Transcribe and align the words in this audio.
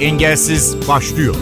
Engelsiz 0.00 0.88
başlıyor. 0.88 1.34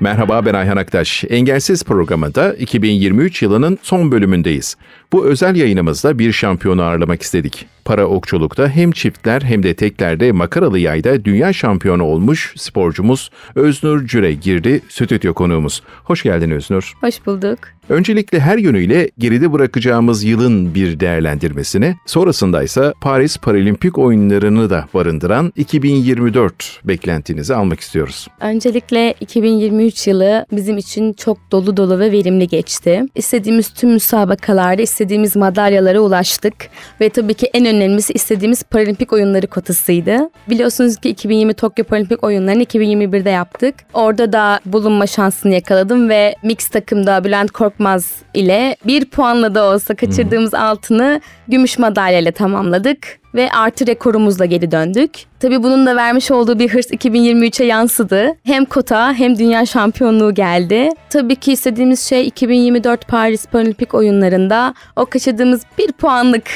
Merhaba 0.00 0.46
ben 0.46 0.54
Ayhan 0.54 0.76
Aktaş. 0.76 1.24
Engelsiz 1.28 1.84
programında 1.84 2.54
2023 2.54 3.42
yılının 3.42 3.78
son 3.82 4.12
bölümündeyiz. 4.12 4.76
Bu 5.12 5.26
özel 5.26 5.56
yayınımızda 5.56 6.18
bir 6.18 6.32
şampiyonu 6.32 6.82
ağırlamak 6.82 7.22
istedik. 7.22 7.66
Para 7.84 8.06
okçulukta 8.06 8.68
hem 8.68 8.92
çiftler 8.92 9.42
hem 9.42 9.62
de 9.62 9.74
teklerde 9.74 10.32
makaralı 10.32 10.78
yayda 10.78 11.24
dünya 11.24 11.52
şampiyonu 11.52 12.04
olmuş 12.04 12.54
sporcumuz 12.56 13.30
Öznur 13.54 14.06
Cüre 14.06 14.32
girdi 14.32 14.80
stüdyo 14.88 15.34
konuğumuz. 15.34 15.82
Hoş 16.04 16.22
geldin 16.22 16.50
Öznur. 16.50 16.92
Hoş 17.00 17.26
bulduk. 17.26 17.77
Öncelikle 17.88 18.40
her 18.40 18.58
yönüyle 18.58 19.10
geride 19.18 19.52
bırakacağımız 19.52 20.24
yılın 20.24 20.74
bir 20.74 21.00
değerlendirmesini, 21.00 21.96
sonrasında 22.06 22.62
ise 22.62 22.92
Paris 23.00 23.38
Paralimpik 23.38 23.98
oyunlarını 23.98 24.70
da 24.70 24.84
barındıran 24.94 25.52
2024 25.56 26.80
beklentinizi 26.84 27.54
almak 27.54 27.80
istiyoruz. 27.80 28.28
Öncelikle 28.40 29.14
2023 29.20 30.06
yılı 30.06 30.46
bizim 30.52 30.78
için 30.78 31.12
çok 31.12 31.38
dolu 31.52 31.76
dolu 31.76 31.98
ve 31.98 32.12
verimli 32.12 32.48
geçti. 32.48 33.02
İstediğimiz 33.14 33.68
tüm 33.68 33.90
müsabakalarda 33.90 34.82
istediğimiz 34.82 35.36
madalyalara 35.36 36.00
ulaştık 36.00 36.54
ve 37.00 37.08
tabii 37.08 37.34
ki 37.34 37.50
en 37.54 37.66
önemlisi 37.66 38.12
istediğimiz 38.12 38.62
Paralimpik 38.62 39.12
oyunları 39.12 39.46
kotasıydı. 39.46 40.30
Biliyorsunuz 40.50 40.96
ki 40.96 41.08
2020 41.08 41.54
Tokyo 41.54 41.84
Paralimpik 41.84 42.24
oyunlarını 42.24 42.62
2021'de 42.62 43.30
yaptık. 43.30 43.74
Orada 43.92 44.32
da 44.32 44.60
bulunma 44.66 45.06
şansını 45.06 45.54
yakaladım 45.54 46.08
ve 46.08 46.34
mix 46.42 46.68
takımda 46.68 47.24
Bülent 47.24 47.50
Korkmaz 47.78 48.12
ile 48.34 48.76
bir 48.86 49.04
puanla 49.04 49.54
da 49.54 49.64
olsa 49.64 49.94
kaçırdığımız 49.94 50.54
altını 50.54 51.20
gümüş 51.48 51.78
madalyayla 51.78 52.32
tamamladık 52.32 53.18
ve 53.34 53.50
artı 53.52 53.86
rekorumuzla 53.86 54.44
geri 54.44 54.70
döndük. 54.70 55.10
Tabii 55.40 55.62
bunun 55.62 55.86
da 55.86 55.96
vermiş 55.96 56.30
olduğu 56.30 56.58
bir 56.58 56.68
hırs 56.68 56.90
2023'e 56.90 57.66
yansıdı. 57.66 58.36
Hem 58.44 58.64
kota 58.64 59.12
hem 59.12 59.38
dünya 59.38 59.66
şampiyonluğu 59.66 60.34
geldi. 60.34 60.88
Tabii 61.10 61.36
ki 61.36 61.52
istediğimiz 61.52 62.00
şey 62.00 62.26
2024 62.26 63.08
Paris 63.08 63.46
Paralimpik 63.46 63.94
oyunlarında 63.94 64.74
o 64.96 65.06
kaçırdığımız 65.06 65.62
bir 65.78 65.92
puanlık 65.92 66.50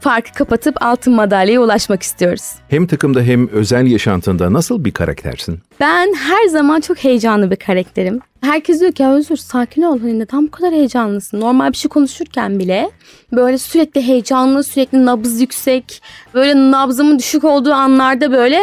farkı 0.00 0.32
kapatıp 0.32 0.82
altın 0.82 1.14
madalyaya 1.14 1.60
ulaşmak 1.60 2.02
istiyoruz. 2.02 2.52
Hem 2.68 2.86
takımda 2.86 3.20
hem 3.20 3.48
özel 3.48 3.86
yaşantında 3.86 4.52
nasıl 4.52 4.84
bir 4.84 4.90
karaktersin? 4.90 5.60
Ben 5.80 6.14
her 6.14 6.48
zaman 6.48 6.80
çok 6.80 7.04
heyecanlı 7.04 7.50
bir 7.50 7.56
karakterim. 7.56 8.20
Herkes 8.44 8.80
diyor 8.80 8.92
ki 8.92 9.02
ya 9.02 9.14
Özür 9.14 9.36
sakin 9.36 9.82
ol 9.82 10.00
hani 10.00 10.18
neden 10.18 10.46
bu 10.46 10.50
kadar 10.50 10.72
heyecanlısın? 10.72 11.40
Normal 11.40 11.72
bir 11.72 11.76
şey 11.76 11.88
konuşurken 11.88 12.58
bile 12.58 12.90
böyle 13.32 13.58
sürekli 13.58 14.02
heyecanlı, 14.02 14.64
sürekli 14.64 15.06
nabız 15.06 15.40
yüksek, 15.40 16.02
böyle 16.34 16.70
nabzımın 16.70 17.18
düşük 17.18 17.44
olduğu 17.44 17.72
anlarda 17.72 18.32
böyle 18.32 18.58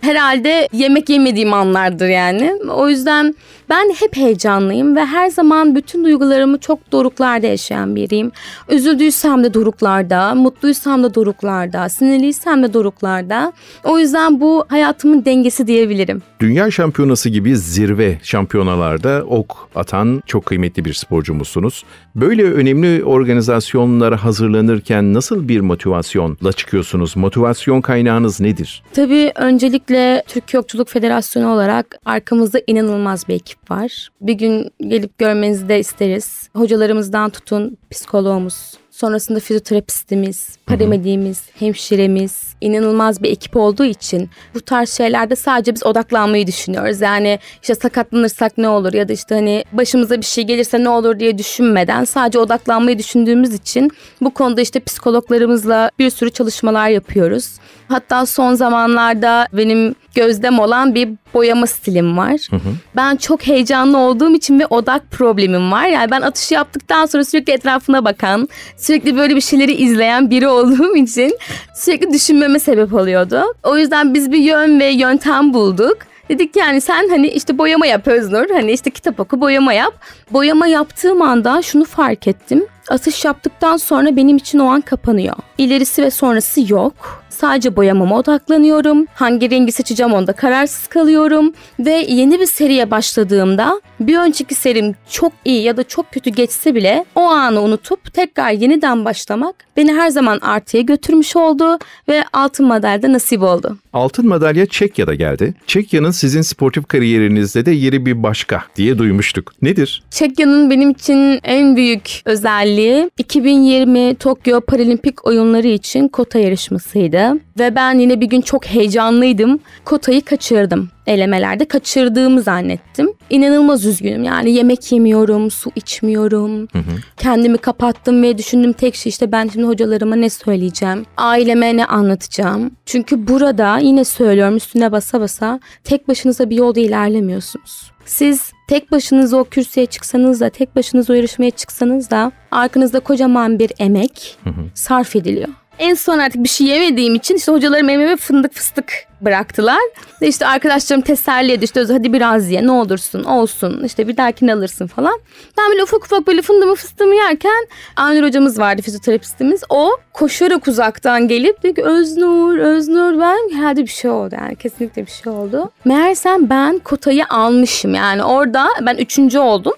herhalde 0.00 0.68
yemek 0.72 1.08
yemediğim 1.08 1.52
anlardır 1.52 2.08
yani. 2.08 2.52
O 2.70 2.88
yüzden 2.88 3.34
ben 3.70 3.94
hep 4.00 4.16
heyecanlıyım 4.16 4.96
ve 4.96 5.04
her 5.04 5.28
zaman 5.28 5.74
bütün 5.74 6.04
duygularımı 6.04 6.58
çok 6.58 6.92
doruklarda 6.92 7.46
yaşayan 7.46 7.96
biriyim. 7.96 8.32
Üzüldüysem 8.68 9.44
de 9.44 9.54
doruklarda, 9.54 10.34
mutluysam 10.34 11.02
da 11.02 11.14
doruklarda, 11.14 11.88
sinirliysem 11.88 12.62
de 12.62 12.74
doruklarda. 12.74 13.52
O 13.84 13.98
yüzden 13.98 14.40
bu 14.40 14.64
hayatımın 14.68 15.24
dengesi 15.24 15.66
diyebilirim. 15.66 16.22
Dünya 16.40 16.70
şampiyonası 16.70 17.28
gibi 17.28 17.56
zirve 17.56 18.18
şampiyonalarda 18.22 19.23
ok 19.24 19.68
atan 19.74 20.22
çok 20.26 20.46
kıymetli 20.46 20.84
bir 20.84 20.92
sporcumuzsunuz. 20.92 21.84
Böyle 22.16 22.44
önemli 22.44 23.04
organizasyonlara 23.04 24.24
hazırlanırken 24.24 25.14
nasıl 25.14 25.48
bir 25.48 25.60
motivasyonla 25.60 26.52
çıkıyorsunuz? 26.52 27.16
Motivasyon 27.16 27.80
kaynağınız 27.80 28.40
nedir? 28.40 28.82
Tabii 28.92 29.32
öncelikle 29.36 30.22
Türkiye 30.28 30.60
Okçuluk 30.60 30.88
Federasyonu 30.88 31.52
olarak 31.52 31.98
arkamızda 32.04 32.60
inanılmaz 32.66 33.28
bir 33.28 33.34
ekip 33.34 33.70
var. 33.70 34.08
Bir 34.20 34.34
gün 34.34 34.70
gelip 34.88 35.18
görmenizi 35.18 35.68
de 35.68 35.80
isteriz. 35.80 36.48
Hocalarımızdan 36.56 37.30
tutun 37.30 37.76
psikoloğumuz, 37.90 38.72
Sonrasında 38.94 39.40
fizyoterapistimiz, 39.40 40.58
paramediğimiz, 40.66 41.42
hemşiremiz, 41.58 42.54
inanılmaz 42.60 43.22
bir 43.22 43.30
ekip 43.30 43.56
olduğu 43.56 43.84
için 43.84 44.30
bu 44.54 44.60
tarz 44.60 44.90
şeylerde 44.90 45.36
sadece 45.36 45.74
biz 45.74 45.86
odaklanmayı 45.86 46.46
düşünüyoruz. 46.46 47.00
Yani 47.00 47.38
işte 47.62 47.74
sakatlanırsak 47.74 48.58
ne 48.58 48.68
olur 48.68 48.92
ya 48.92 49.08
da 49.08 49.12
işte 49.12 49.34
hani 49.34 49.64
başımıza 49.72 50.16
bir 50.16 50.26
şey 50.26 50.44
gelirse 50.44 50.84
ne 50.84 50.88
olur 50.88 51.18
diye 51.18 51.38
düşünmeden 51.38 52.04
sadece 52.04 52.38
odaklanmayı 52.38 52.98
düşündüğümüz 52.98 53.54
için 53.54 53.90
bu 54.20 54.34
konuda 54.34 54.60
işte 54.60 54.80
psikologlarımızla 54.80 55.90
bir 55.98 56.10
sürü 56.10 56.30
çalışmalar 56.30 56.88
yapıyoruz. 56.88 57.50
Hatta 57.88 58.26
son 58.26 58.54
zamanlarda 58.54 59.48
benim 59.52 59.94
gözlem 60.14 60.58
olan 60.58 60.94
bir 60.94 61.08
boyama 61.34 61.66
stilim 61.66 62.18
var. 62.18 62.46
Hı 62.50 62.56
hı. 62.56 62.74
Ben 62.96 63.16
çok 63.16 63.46
heyecanlı 63.46 63.98
olduğum 63.98 64.34
için 64.34 64.60
ve 64.60 64.66
odak 64.66 65.10
problemim 65.10 65.72
var. 65.72 65.86
Yani 65.86 66.10
ben 66.10 66.20
atışı 66.20 66.54
yaptıktan 66.54 67.06
sonra 67.06 67.24
sürekli 67.24 67.52
etrafına 67.52 68.04
bakan, 68.04 68.48
sürekli 68.76 69.16
böyle 69.16 69.36
bir 69.36 69.40
şeyleri 69.40 69.72
izleyen 69.72 70.30
biri 70.30 70.48
olduğum 70.48 70.96
için 70.96 71.38
sürekli 71.74 72.12
düşünmeme 72.12 72.58
sebep 72.58 72.94
oluyordu. 72.94 73.42
O 73.62 73.76
yüzden 73.78 74.14
biz 74.14 74.32
bir 74.32 74.38
yön 74.38 74.80
ve 74.80 74.86
yöntem 74.86 75.54
bulduk. 75.54 75.98
Dedik 76.28 76.56
yani 76.56 76.80
sen 76.80 77.08
hani 77.08 77.28
işte 77.28 77.58
boyama 77.58 77.86
yap 77.86 78.08
Öznur. 78.08 78.50
Hani 78.50 78.72
işte 78.72 78.90
kitap 78.90 79.20
oku 79.20 79.40
boyama 79.40 79.72
yap. 79.72 79.94
Boyama 80.30 80.66
yaptığım 80.66 81.22
anda 81.22 81.62
şunu 81.62 81.84
fark 81.84 82.28
ettim. 82.28 82.66
Atış 82.88 83.24
yaptıktan 83.24 83.76
sonra 83.76 84.16
benim 84.16 84.36
için 84.36 84.58
o 84.58 84.66
an 84.66 84.80
kapanıyor. 84.80 85.36
İlerisi 85.58 86.02
ve 86.02 86.10
sonrası 86.10 86.72
yok. 86.72 87.23
Sadece 87.34 87.76
boyamama 87.76 88.18
odaklanıyorum. 88.18 89.06
Hangi 89.14 89.50
rengi 89.50 89.72
seçeceğim 89.72 90.12
onda 90.12 90.32
kararsız 90.32 90.86
kalıyorum. 90.86 91.52
Ve 91.78 92.06
yeni 92.08 92.40
bir 92.40 92.46
seriye 92.46 92.90
başladığımda 92.90 93.80
bir 94.00 94.18
önceki 94.18 94.54
serim 94.54 94.94
çok 95.10 95.32
iyi 95.44 95.62
ya 95.62 95.76
da 95.76 95.84
çok 95.84 96.12
kötü 96.12 96.30
geçse 96.30 96.74
bile 96.74 97.04
o 97.14 97.20
anı 97.20 97.60
unutup 97.60 98.14
tekrar 98.14 98.50
yeniden 98.50 99.04
başlamak 99.04 99.54
beni 99.76 99.92
her 99.94 100.08
zaman 100.08 100.38
artıya 100.42 100.82
götürmüş 100.82 101.36
oldu 101.36 101.78
ve 102.08 102.24
altın 102.32 102.66
madalya 102.66 103.12
nasip 103.12 103.42
oldu. 103.42 103.78
Altın 103.92 104.28
madalya 104.28 104.66
Çekya'da 104.66 105.14
geldi. 105.14 105.54
Çekya'nın 105.66 106.10
sizin 106.10 106.42
sportif 106.42 106.88
kariyerinizde 106.88 107.66
de 107.66 107.70
yeri 107.70 108.06
bir 108.06 108.22
başka 108.22 108.62
diye 108.76 108.98
duymuştuk. 108.98 109.52
Nedir? 109.62 110.02
Çekya'nın 110.10 110.70
benim 110.70 110.90
için 110.90 111.40
en 111.44 111.76
büyük 111.76 112.22
özelliği 112.24 113.10
2020 113.18 114.14
Tokyo 114.14 114.60
Paralimpik 114.60 115.26
oyunları 115.26 115.68
için 115.68 116.08
kota 116.08 116.38
yarışmasıydı. 116.38 117.23
Ve 117.58 117.74
ben 117.74 117.98
yine 117.98 118.20
bir 118.20 118.26
gün 118.26 118.40
çok 118.40 118.66
heyecanlıydım. 118.66 119.60
Kotayı 119.84 120.24
kaçırdım 120.24 120.90
elemelerde 121.06 121.64
kaçırdığımı 121.64 122.42
zannettim. 122.42 123.12
İnanılmaz 123.30 123.84
üzgünüm. 123.84 124.24
Yani 124.24 124.50
yemek 124.50 124.92
yemiyorum, 124.92 125.50
su 125.50 125.70
içmiyorum. 125.76 126.60
Hı 126.60 126.78
hı. 126.78 126.96
Kendimi 127.16 127.58
kapattım 127.58 128.22
ve 128.22 128.38
düşündüm 128.38 128.72
tek 128.72 128.94
şey 128.94 129.10
işte 129.10 129.32
ben 129.32 129.48
şimdi 129.52 129.66
hocalarıma 129.66 130.16
ne 130.16 130.30
söyleyeceğim? 130.30 131.06
Aileme 131.16 131.76
ne 131.76 131.86
anlatacağım? 131.86 132.70
Çünkü 132.86 133.28
burada 133.28 133.78
yine 133.78 134.04
söylüyorum 134.04 134.56
üstüne 134.56 134.92
basa 134.92 135.20
basa 135.20 135.60
tek 135.84 136.08
başınıza 136.08 136.50
bir 136.50 136.56
yolda 136.56 136.80
ilerlemiyorsunuz. 136.80 137.90
Siz 138.06 138.52
tek 138.68 138.92
başınıza 138.92 139.36
o 139.36 139.44
kürsüye 139.44 139.86
çıksanız 139.86 140.40
da, 140.40 140.50
tek 140.50 140.76
başınıza 140.76 141.12
o 141.12 141.16
yarışmaya 141.16 141.50
çıksanız 141.50 142.10
da 142.10 142.32
arkanızda 142.50 143.00
kocaman 143.00 143.58
bir 143.58 143.72
emek 143.78 144.38
hı 144.44 144.50
hı. 144.50 144.64
sarf 144.74 145.16
ediliyor. 145.16 145.48
En 145.78 145.94
son 145.94 146.18
artık 146.18 146.44
bir 146.44 146.48
şey 146.48 146.66
yemediğim 146.66 147.14
için 147.14 147.36
işte 147.36 147.52
hocalarım 147.52 147.88
elime 147.88 148.16
fındık 148.16 148.54
fıstık 148.54 148.92
bıraktılar. 149.20 149.80
Ve 150.22 150.28
işte 150.28 150.46
arkadaşlarım 150.46 151.02
teselli 151.02 151.52
ediyor 151.52 151.62
işte 151.62 151.92
hadi 151.92 152.12
biraz 152.12 152.50
ye 152.50 152.66
ne 152.66 152.70
olursun 152.70 153.24
olsun 153.24 153.82
işte 153.84 154.08
bir 154.08 154.16
dahakini 154.16 154.54
alırsın 154.54 154.86
falan. 154.86 155.20
Ben 155.58 155.70
böyle 155.70 155.82
ufak 155.82 156.04
ufak 156.04 156.26
böyle 156.26 156.42
fındığımı 156.42 156.74
fıstığımı 156.74 157.14
yerken 157.14 157.66
Aynur 157.96 158.22
hocamız 158.26 158.58
vardı 158.58 158.82
fizyoterapistimiz. 158.82 159.62
O 159.68 159.90
koşarak 160.12 160.68
uzaktan 160.68 161.28
gelip 161.28 161.62
diyor 161.62 161.74
ki 161.74 161.82
Öznur 161.82 162.58
Öznur 162.58 163.20
ben 163.20 163.56
herhalde 163.56 163.82
bir 163.82 163.90
şey 163.90 164.10
oldu 164.10 164.34
yani 164.40 164.56
kesinlikle 164.56 165.06
bir 165.06 165.10
şey 165.10 165.32
oldu. 165.32 165.70
Meğersem 165.84 166.50
ben 166.50 166.78
kotayı 166.78 167.24
almışım 167.30 167.94
yani 167.94 168.24
orada 168.24 168.68
ben 168.82 168.96
üçüncü 168.96 169.38
oldum. 169.38 169.72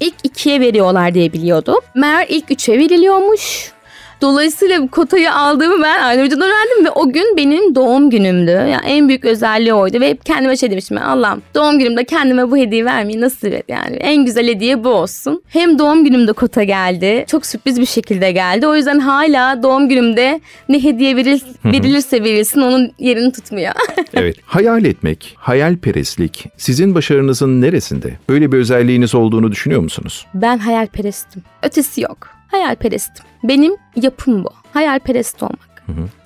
İlk 0.00 0.14
ikiye 0.24 0.60
veriyorlar 0.60 1.14
diye 1.14 1.32
biliyordum. 1.32 1.78
Meğer 1.94 2.26
ilk 2.28 2.50
üçe 2.50 2.78
veriliyormuş. 2.78 3.72
Dolayısıyla 4.20 4.86
kotayı 4.86 5.34
aldığımı 5.34 5.82
ben 5.82 6.02
Aynur 6.02 6.24
Hoca'dan 6.24 6.48
öğrendim 6.48 6.84
ve 6.84 6.90
o 6.90 7.12
gün 7.12 7.36
benim 7.36 7.74
doğum 7.74 8.10
günümdü. 8.10 8.50
Yani 8.50 8.86
en 8.86 9.08
büyük 9.08 9.24
özelliği 9.24 9.74
oydu 9.74 10.00
ve 10.00 10.08
hep 10.08 10.24
kendime 10.24 10.56
şey 10.56 10.70
demiştim. 10.70 10.98
Allah'ım 10.98 11.42
doğum 11.54 11.78
günümde 11.78 12.04
kendime 12.04 12.50
bu 12.50 12.56
hediye 12.56 12.84
vermeyi 12.84 13.20
nasip 13.20 13.54
et 13.54 13.64
yani. 13.68 13.96
En 13.96 14.24
güzel 14.24 14.48
hediye 14.48 14.84
bu 14.84 14.88
olsun. 14.88 15.42
Hem 15.48 15.78
doğum 15.78 16.04
günümde 16.04 16.32
kota 16.32 16.62
geldi. 16.62 17.24
Çok 17.28 17.46
sürpriz 17.46 17.80
bir 17.80 17.86
şekilde 17.86 18.32
geldi. 18.32 18.66
O 18.66 18.76
yüzden 18.76 18.98
hala 18.98 19.62
doğum 19.62 19.88
günümde 19.88 20.40
ne 20.68 20.82
hediye 20.82 21.16
veril, 21.16 21.40
verilirse 21.64 22.24
verilsin 22.24 22.60
onun 22.60 22.92
yerini 22.98 23.32
tutmuyor. 23.32 23.72
evet. 24.14 24.36
Hayal 24.44 24.84
etmek, 24.84 25.34
hayalperestlik 25.38 26.46
sizin 26.56 26.94
başarınızın 26.94 27.60
neresinde? 27.60 28.12
Böyle 28.28 28.52
bir 28.52 28.58
özelliğiniz 28.58 29.14
olduğunu 29.14 29.52
düşünüyor 29.52 29.80
musunuz? 29.80 30.26
Ben 30.34 30.58
hayalperestim. 30.58 31.42
Ötesi 31.62 32.00
yok. 32.00 32.37
Hayalperestim. 32.48 33.24
Benim 33.44 33.76
yapım 33.96 34.44
bu. 34.44 34.48
Hayalperest 34.72 35.42
olmak. 35.42 35.68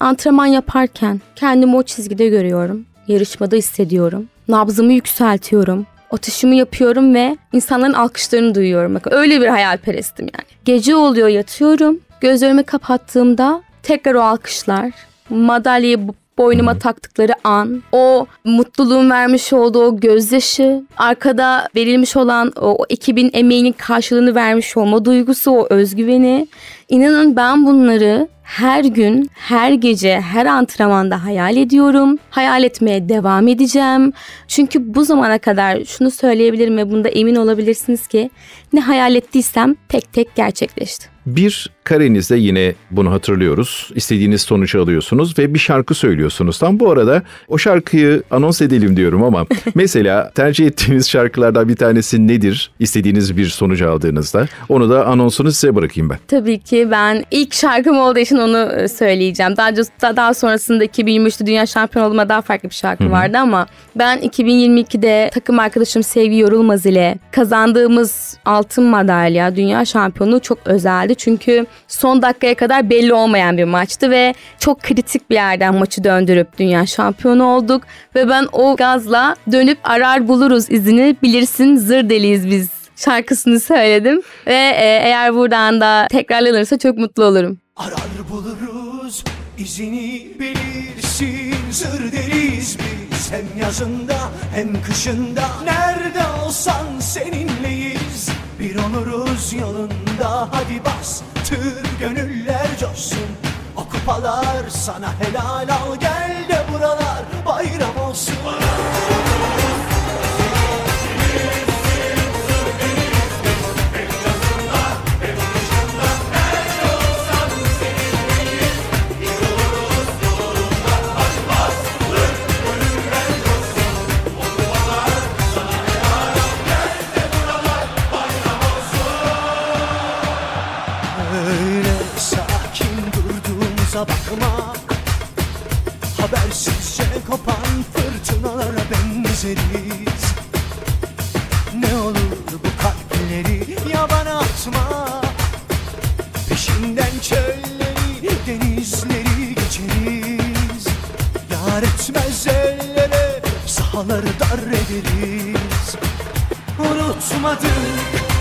Antrenman 0.01 0.47
yaparken 0.47 1.21
kendimi 1.37 1.77
o 1.77 1.83
çizgide 1.83 2.29
görüyorum. 2.29 2.87
Yarışmada 3.09 3.57
hissediyorum. 3.57 4.29
Nabzımı 4.49 4.93
yükseltiyorum. 4.93 5.87
Atışımı 6.11 6.55
yapıyorum 6.55 7.15
ve 7.15 7.37
insanların 7.53 7.93
alkışlarını 7.93 8.55
duyuyorum. 8.55 8.95
Bakın 8.95 9.11
öyle 9.13 9.41
bir 9.41 9.47
hayalperestim 9.47 10.27
yani. 10.35 10.45
Gece 10.65 10.97
oluyor 10.97 11.29
yatıyorum. 11.29 12.01
Gözlerimi 12.21 12.63
kapattığımda 12.63 13.63
tekrar 13.83 14.15
o 14.15 14.23
alkışlar. 14.23 14.91
Madalyayı 15.31 16.09
boynuma 16.38 16.79
taktıkları 16.79 17.32
an, 17.44 17.82
o 17.93 18.26
mutluluğun 18.44 19.11
vermiş 19.11 19.52
olduğu 19.52 19.82
o 19.87 19.96
gözyaşı, 20.00 20.82
arkada 20.96 21.69
verilmiş 21.76 22.17
olan 22.17 22.52
o, 22.61 22.67
o 22.67 22.84
ekibin 22.90 23.31
emeğinin 23.32 23.73
karşılığını 23.73 24.34
vermiş 24.34 24.76
olma 24.76 25.05
duygusu, 25.05 25.50
o 25.50 25.67
özgüveni. 25.70 26.49
İnanın 26.88 27.37
ben 27.37 27.67
bunları 27.67 28.29
her 28.43 28.85
gün, 28.85 29.31
her 29.35 29.73
gece, 29.73 30.21
her 30.21 30.47
antrenmanda 30.47 31.25
hayal 31.25 31.56
ediyorum. 31.56 32.19
Hayal 32.31 32.65
etmeye 32.65 33.09
devam 33.09 33.49
edeceğim. 33.49 34.12
Çünkü 34.49 34.94
bu 34.94 35.05
zamana 35.05 35.39
kadar 35.39 35.85
şunu 35.85 36.11
söyleyebilirim 36.11 36.77
ve 36.77 36.91
bunda 36.91 37.09
emin 37.09 37.35
olabilirsiniz 37.35 38.06
ki 38.06 38.31
ne 38.73 38.81
hayal 38.81 39.15
ettiysem 39.15 39.75
tek 39.89 40.12
tek 40.12 40.35
gerçekleşti. 40.35 41.12
Bir 41.27 41.71
karenizde 41.85 42.37
yine 42.37 42.75
bunu 42.91 43.12
hatırlıyoruz. 43.12 43.91
İstediğiniz 43.94 44.43
sonucu 44.43 44.83
alıyorsunuz 44.83 45.39
ve 45.39 45.55
bir 45.55 45.59
şarkı 45.59 45.94
söylüyorsunuz. 45.94 46.59
Tam 46.59 46.81
bu 46.81 46.91
arada 46.91 47.23
o 47.49 47.59
şarkıyı 47.59 48.23
anons 48.31 48.62
edelim 48.62 48.97
diyorum 48.97 49.23
ama 49.23 49.47
mesela 49.75 50.31
tercih 50.35 50.67
ettiğiniz 50.67 51.11
şarkılardan 51.11 51.69
bir 51.69 51.77
tanesi 51.77 52.29
nedir? 52.29 52.71
İstediğiniz 52.79 53.37
bir 53.37 53.47
sonucu 53.47 53.91
aldığınızda. 53.91 54.47
Onu 54.69 54.91
da 54.91 55.06
anonsunu 55.06 55.53
size 55.53 55.75
bırakayım 55.75 56.11
ben. 56.11 56.19
Tabii 56.29 56.59
ki 56.59 56.89
ben 56.91 57.25
ilk 57.31 57.55
şarkım 57.55 57.99
olduğu 57.99 58.19
için 58.19 58.31
onu 58.38 58.73
e, 58.73 58.88
söyleyeceğim. 58.88 59.56
Daha, 59.56 60.17
daha 60.17 60.34
sonrasında 60.34 60.84
2023'te 60.84 61.46
Dünya 61.46 61.67
Şampiyonu 61.67 62.08
olduğuma 62.08 62.29
daha 62.29 62.40
farklı 62.40 62.70
bir 62.70 62.75
şarkı 62.75 63.05
Hı-hı. 63.05 63.12
vardı 63.12 63.38
ama 63.38 63.67
ben 63.96 64.19
2022'de 64.19 65.31
takım 65.34 65.58
arkadaşım 65.58 66.02
Sevgi 66.02 66.38
Yorulmaz 66.38 66.87
ile 66.87 67.19
kazandığımız 67.31 68.38
altın 68.44 68.84
madalya 68.84 69.56
Dünya 69.56 69.84
Şampiyonu 69.84 70.40
çok 70.40 70.58
özeldi. 70.64 71.14
Çünkü 71.14 71.67
son 71.88 72.23
dakikaya 72.23 72.55
kadar 72.55 72.90
belli 72.90 73.14
olmayan 73.14 73.58
bir 73.58 73.64
maçtı 73.64 74.11
ve 74.11 74.34
çok 74.58 74.82
kritik 74.82 75.31
bir 75.31 75.34
yerden 75.34 75.75
maçı 75.75 76.05
döndürüp 76.05 76.58
dünya 76.58 76.87
şampiyonu 76.87 77.44
olduk 77.44 77.82
ve 78.14 78.29
ben 78.29 78.46
o 78.52 78.76
gazla 78.76 79.37
dönüp 79.52 79.79
arar 79.84 80.29
buluruz 80.29 80.70
izini 80.70 81.17
bilirsin 81.23 81.76
zır 81.76 82.08
deliyiz 82.08 82.50
biz 82.50 82.69
şarkısını 82.96 83.61
söyledim 83.61 84.23
ve 84.46 84.55
e, 84.55 85.00
eğer 85.05 85.34
buradan 85.34 85.81
da 85.81 86.06
tekrarlanırsa 86.11 86.79
çok 86.79 86.99
mutlu 86.99 87.25
olurum. 87.25 87.62
Arar 87.77 88.29
buluruz 88.31 89.25
izini 89.59 90.37
bilirsin. 90.41 91.71
Zır 91.71 92.13
deliyiz 92.13 92.79
biz 93.11 93.33
hem 93.33 93.61
yazında 93.61 94.19
hem 94.55 94.83
kışında. 94.83 95.43
Nerede 95.65 96.23
olsan 96.45 97.01
seninleyiz. 97.01 98.29
Bir 98.61 98.77
oluruz 98.77 99.53
yolunda. 99.53 100.49
Hadi 100.53 100.85
bas 100.85 101.23
tır 101.45 101.99
gönüller 102.01 102.79
coşsun. 102.81 103.29
O 103.77 103.89
kupalar 103.89 104.69
sana 104.69 105.15
helal 105.21 105.69
al. 105.69 105.97
Gel 106.01 106.45
de 106.49 106.73
buralar 106.73 107.25
bayram 107.47 107.97
olsun 108.09 108.37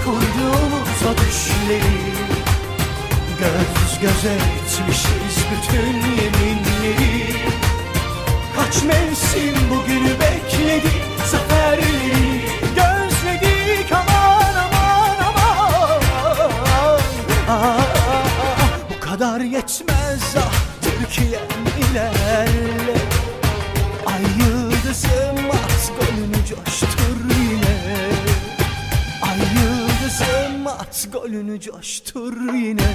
kurduğumuz 0.06 1.02
o 1.06 1.18
düşleri 1.18 1.82
Göz 3.40 4.00
göze 4.02 4.34
etmişiz 4.34 5.46
bütün 5.52 5.94
yeminleri. 6.24 7.36
Kaç 8.56 8.84
mevsim 8.84 9.56
bugünü 9.70 10.20
bekledik 10.20 11.11
golünü 31.52 31.60
coştur 31.60 32.54
yine. 32.54 32.92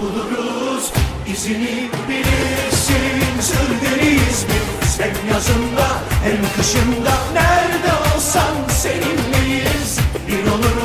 Buluruz 0.00 0.92
izini 1.32 1.88
bilirsin. 2.08 3.40
Sırdeniz 3.40 4.46
biz 4.82 5.00
hem 5.00 5.28
yazında 5.32 5.88
hem 6.24 6.38
kışında. 6.56 7.12
Nerede 7.34 7.92
olsan 8.14 8.68
seninleyiz. 8.68 9.98
Bir 10.28 10.50
oluruz 10.50 10.79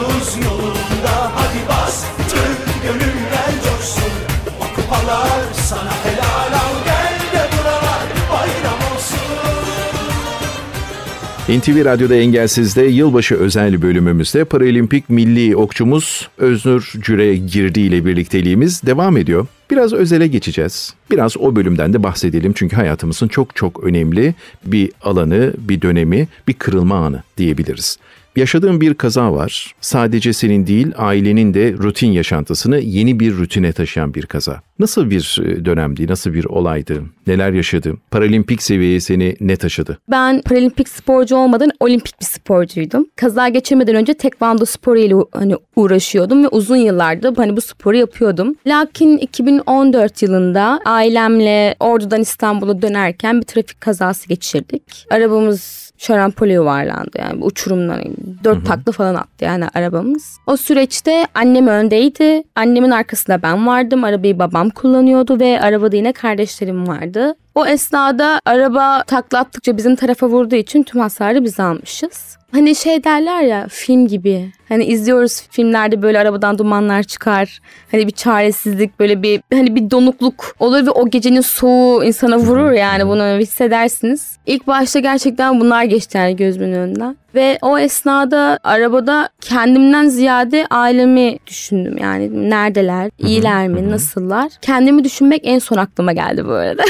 NTV 11.49 11.85
Radyo'da 11.85 12.15
Engelsiz'de 12.15 12.83
yılbaşı 12.83 13.35
özel 13.35 13.81
bölümümüzde 13.81 14.45
Paralimpik 14.45 15.09
milli 15.09 15.55
okçumuz 15.55 16.29
Öznur 16.37 16.93
Cüre 16.99 17.35
Girdi 17.35 17.79
ile 17.79 18.05
birlikteliğimiz 18.05 18.83
devam 18.83 19.17
ediyor. 19.17 19.47
Biraz 19.71 19.93
özele 19.93 20.27
geçeceğiz. 20.27 20.93
Biraz 21.11 21.37
o 21.37 21.55
bölümden 21.55 21.93
de 21.93 22.03
bahsedelim 22.03 22.53
çünkü 22.55 22.75
hayatımızın 22.75 23.27
çok 23.27 23.55
çok 23.55 23.83
önemli 23.83 24.35
bir 24.65 24.91
alanı, 25.01 25.53
bir 25.57 25.81
dönemi, 25.81 26.27
bir 26.47 26.53
kırılma 26.53 26.95
anı 26.95 27.23
diyebiliriz. 27.37 27.97
Yaşadığın 28.35 28.81
bir 28.81 28.93
kaza 28.93 29.33
var. 29.33 29.75
Sadece 29.81 30.33
senin 30.33 30.67
değil, 30.67 30.91
ailenin 30.97 31.53
de 31.53 31.73
rutin 31.73 32.11
yaşantısını 32.11 32.79
yeni 32.79 33.19
bir 33.19 33.37
rutine 33.37 33.73
taşıyan 33.73 34.13
bir 34.13 34.25
kaza. 34.25 34.61
Nasıl 34.79 35.09
bir 35.09 35.41
e, 35.45 35.65
dönemdi, 35.65 36.07
nasıl 36.07 36.33
bir 36.33 36.45
olaydı, 36.45 37.03
neler 37.27 37.51
yaşadın? 37.51 37.99
Paralimpik 38.11 38.63
seviyeye 38.63 38.99
seni 38.99 39.35
ne 39.41 39.55
taşıdı? 39.55 39.97
Ben 40.11 40.41
paralimpik 40.41 40.89
sporcu 40.89 41.35
olmadan 41.35 41.71
olimpik 41.79 42.21
bir 42.21 42.25
sporcuydum. 42.25 43.07
Kaza 43.15 43.49
geçirmeden 43.49 43.95
önce 43.95 44.13
tekvando 44.13 44.65
sporu 44.65 44.99
ile 44.99 45.15
hani 45.31 45.55
uğraşıyordum 45.75 46.43
ve 46.43 46.47
uzun 46.47 46.75
yıllardır 46.75 47.35
hani 47.35 47.57
bu 47.57 47.61
sporu 47.61 47.97
yapıyordum. 47.97 48.55
Lakin 48.67 49.17
2014 49.17 50.21
yılında 50.21 50.79
ailemle 50.85 51.75
Ordu'dan 51.79 52.21
İstanbul'a 52.21 52.81
dönerken 52.81 53.41
bir 53.41 53.45
trafik 53.45 53.81
kazası 53.81 54.27
geçirdik. 54.27 55.07
Arabamız 55.11 55.84
şarampole 55.97 56.53
yuvarlandı 56.53 57.17
yani 57.17 57.43
uçurumdan 57.43 58.01
dört 58.43 58.57
Hı-hı. 58.57 58.65
takla 58.65 58.91
falan 58.91 59.15
attı 59.15 59.45
yani 59.45 59.65
arabamız. 59.73 60.37
O 60.47 60.57
süreçte 60.57 61.27
annem 61.33 61.67
öndeydi. 61.67 62.43
Annemin 62.55 62.91
arkasında 62.91 63.41
ben 63.41 63.67
vardım. 63.67 64.03
Arabayı 64.03 64.39
babam 64.39 64.69
kullanıyordu 64.69 65.39
ve 65.39 65.61
arabada 65.61 65.95
yine 65.95 66.13
kardeşlerim 66.13 66.87
vardı. 66.87 67.35
O 67.55 67.65
esnada 67.65 68.39
araba 68.45 69.03
taklattıkça 69.03 69.77
bizim 69.77 69.95
tarafa 69.95 70.27
vurduğu 70.27 70.55
için 70.55 70.83
tüm 70.83 71.01
hasarı 71.01 71.43
biz 71.43 71.59
almışız. 71.59 72.37
Hani 72.55 72.75
şey 72.75 73.03
derler 73.03 73.41
ya 73.41 73.67
film 73.69 74.07
gibi. 74.07 74.51
Hani 74.69 74.85
izliyoruz 74.85 75.41
filmlerde 75.51 76.01
böyle 76.01 76.19
arabadan 76.19 76.57
dumanlar 76.57 77.03
çıkar. 77.03 77.59
Hani 77.91 78.07
bir 78.07 78.11
çaresizlik 78.11 78.99
böyle 78.99 79.21
bir 79.21 79.41
hani 79.53 79.75
bir 79.75 79.91
donukluk 79.91 80.55
olur 80.59 80.85
ve 80.85 80.89
o 80.89 81.09
gecenin 81.09 81.41
soğuğu 81.41 82.03
insana 82.03 82.37
vurur 82.37 82.71
yani 82.71 83.07
bunu 83.07 83.39
hissedersiniz. 83.39 84.37
İlk 84.45 84.67
başta 84.67 84.99
gerçekten 84.99 85.59
bunlar 85.59 85.83
geçti 85.83 86.17
yani 86.17 86.35
gözümün 86.35 86.73
önünden. 86.73 87.17
Ve 87.35 87.57
o 87.61 87.77
esnada 87.77 88.59
arabada 88.63 89.29
kendimden 89.41 90.07
ziyade 90.07 90.67
ailemi 90.69 91.37
düşündüm. 91.47 91.97
Yani 91.97 92.49
neredeler, 92.49 93.11
iyiler 93.17 93.67
mi, 93.67 93.89
nasıllar? 93.89 94.51
Kendimi 94.61 95.03
düşünmek 95.03 95.41
en 95.43 95.59
son 95.59 95.77
aklıma 95.77 96.13
geldi 96.13 96.45
bu 96.45 96.51
arada. 96.51 96.83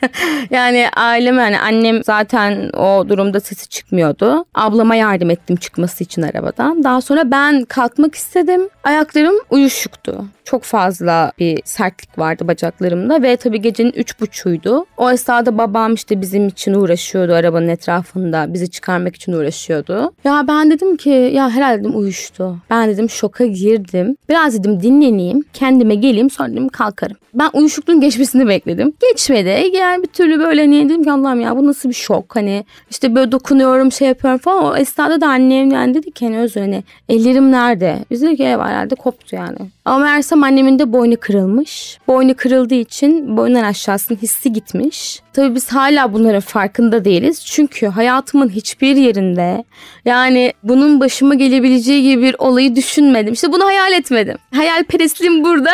yani 0.50 0.88
ailem 0.96 1.38
yani 1.38 1.60
annem 1.60 2.04
zaten 2.04 2.70
o 2.76 3.08
durumda 3.08 3.40
sesi 3.40 3.68
çıkmıyordu. 3.68 4.44
Ablama 4.54 4.94
yardım 4.94 5.30
ettim 5.30 5.56
çıkması 5.56 6.04
için 6.04 6.22
arabadan. 6.22 6.84
Daha 6.84 7.00
sonra 7.00 7.30
ben 7.30 7.64
kalkmak 7.64 8.14
istedim. 8.14 8.68
Ayaklarım 8.84 9.34
uyuşuktu. 9.50 10.24
Çok 10.44 10.62
fazla 10.62 11.32
bir 11.38 11.60
sertlik 11.64 12.18
vardı 12.18 12.48
bacaklarımda 12.48 13.22
ve 13.22 13.36
tabii 13.36 13.60
gecenin 13.60 13.92
üç 13.92 14.20
buçuydu. 14.20 14.86
O 14.96 15.10
esnada 15.10 15.58
babam 15.58 15.94
işte 15.94 16.20
bizim 16.20 16.48
için 16.48 16.74
uğraşıyordu 16.74 17.32
arabanın 17.34 17.68
etrafında. 17.68 18.54
Bizi 18.54 18.70
çıkarmak 18.70 19.16
için 19.16 19.32
uğraşıyordu. 19.32 19.87
Ya 20.24 20.44
ben 20.48 20.70
dedim 20.70 20.96
ki 20.96 21.10
ya 21.10 21.50
herhalde 21.50 21.80
dedim 21.80 21.98
uyuştu. 21.98 22.56
Ben 22.70 22.88
dedim 22.88 23.10
şoka 23.10 23.46
girdim. 23.46 24.16
Biraz 24.28 24.58
dedim 24.58 24.82
dinleneyim. 24.82 25.44
Kendime 25.52 25.94
geleyim 25.94 26.30
sonra 26.30 26.52
dedim 26.52 26.68
kalkarım. 26.68 27.16
Ben 27.34 27.50
uyuşukluğun 27.52 28.00
geçmesini 28.00 28.48
bekledim. 28.48 28.92
Geçmedi. 29.10 29.70
Yani 29.76 30.02
bir 30.02 30.08
türlü 30.08 30.38
böyle 30.38 30.60
hani 30.60 30.88
dedim 30.88 31.04
ki 31.04 31.12
Allah'ım 31.12 31.40
ya 31.40 31.56
bu 31.56 31.66
nasıl 31.66 31.88
bir 31.88 31.94
şok. 31.94 32.36
Hani 32.36 32.64
işte 32.90 33.14
böyle 33.14 33.32
dokunuyorum 33.32 33.92
şey 33.92 34.08
yapıyorum 34.08 34.38
falan. 34.40 34.64
O 34.64 34.76
esnada 34.76 35.20
da 35.20 35.28
annem 35.28 35.70
yani 35.70 35.94
dedi 35.94 36.10
ki 36.10 36.26
hani 36.26 36.38
özür 36.38 36.60
hani 36.60 36.84
ellerim 37.08 37.52
nerede? 37.52 37.98
Biz 38.10 38.22
dedik 38.22 38.36
ki 38.36 38.44
ev 38.44 38.58
herhalde 38.58 38.94
koptu 38.94 39.36
yani. 39.36 39.58
Ama 39.88 39.98
meğersem 39.98 40.42
annemin 40.42 40.78
de 40.78 40.92
boynu 40.92 41.16
kırılmış. 41.20 41.98
Boynu 42.08 42.34
kırıldığı 42.34 42.74
için 42.74 43.36
boynundan 43.36 43.64
aşağısının 43.64 44.18
hissi 44.18 44.52
gitmiş. 44.52 45.20
Tabii 45.32 45.54
biz 45.54 45.68
hala 45.68 46.12
bunların 46.12 46.40
farkında 46.40 47.04
değiliz. 47.04 47.44
Çünkü 47.46 47.86
hayatımın 47.86 48.48
hiçbir 48.48 48.96
yerinde 48.96 49.64
yani 50.04 50.52
bunun 50.62 51.00
başıma 51.00 51.34
gelebileceği 51.34 52.02
gibi 52.02 52.22
bir 52.22 52.36
olayı 52.38 52.76
düşünmedim. 52.76 53.32
İşte 53.32 53.52
bunu 53.52 53.64
hayal 53.64 53.92
etmedim. 53.92 54.38
Hayalperestliğim 54.54 55.44
burada 55.44 55.72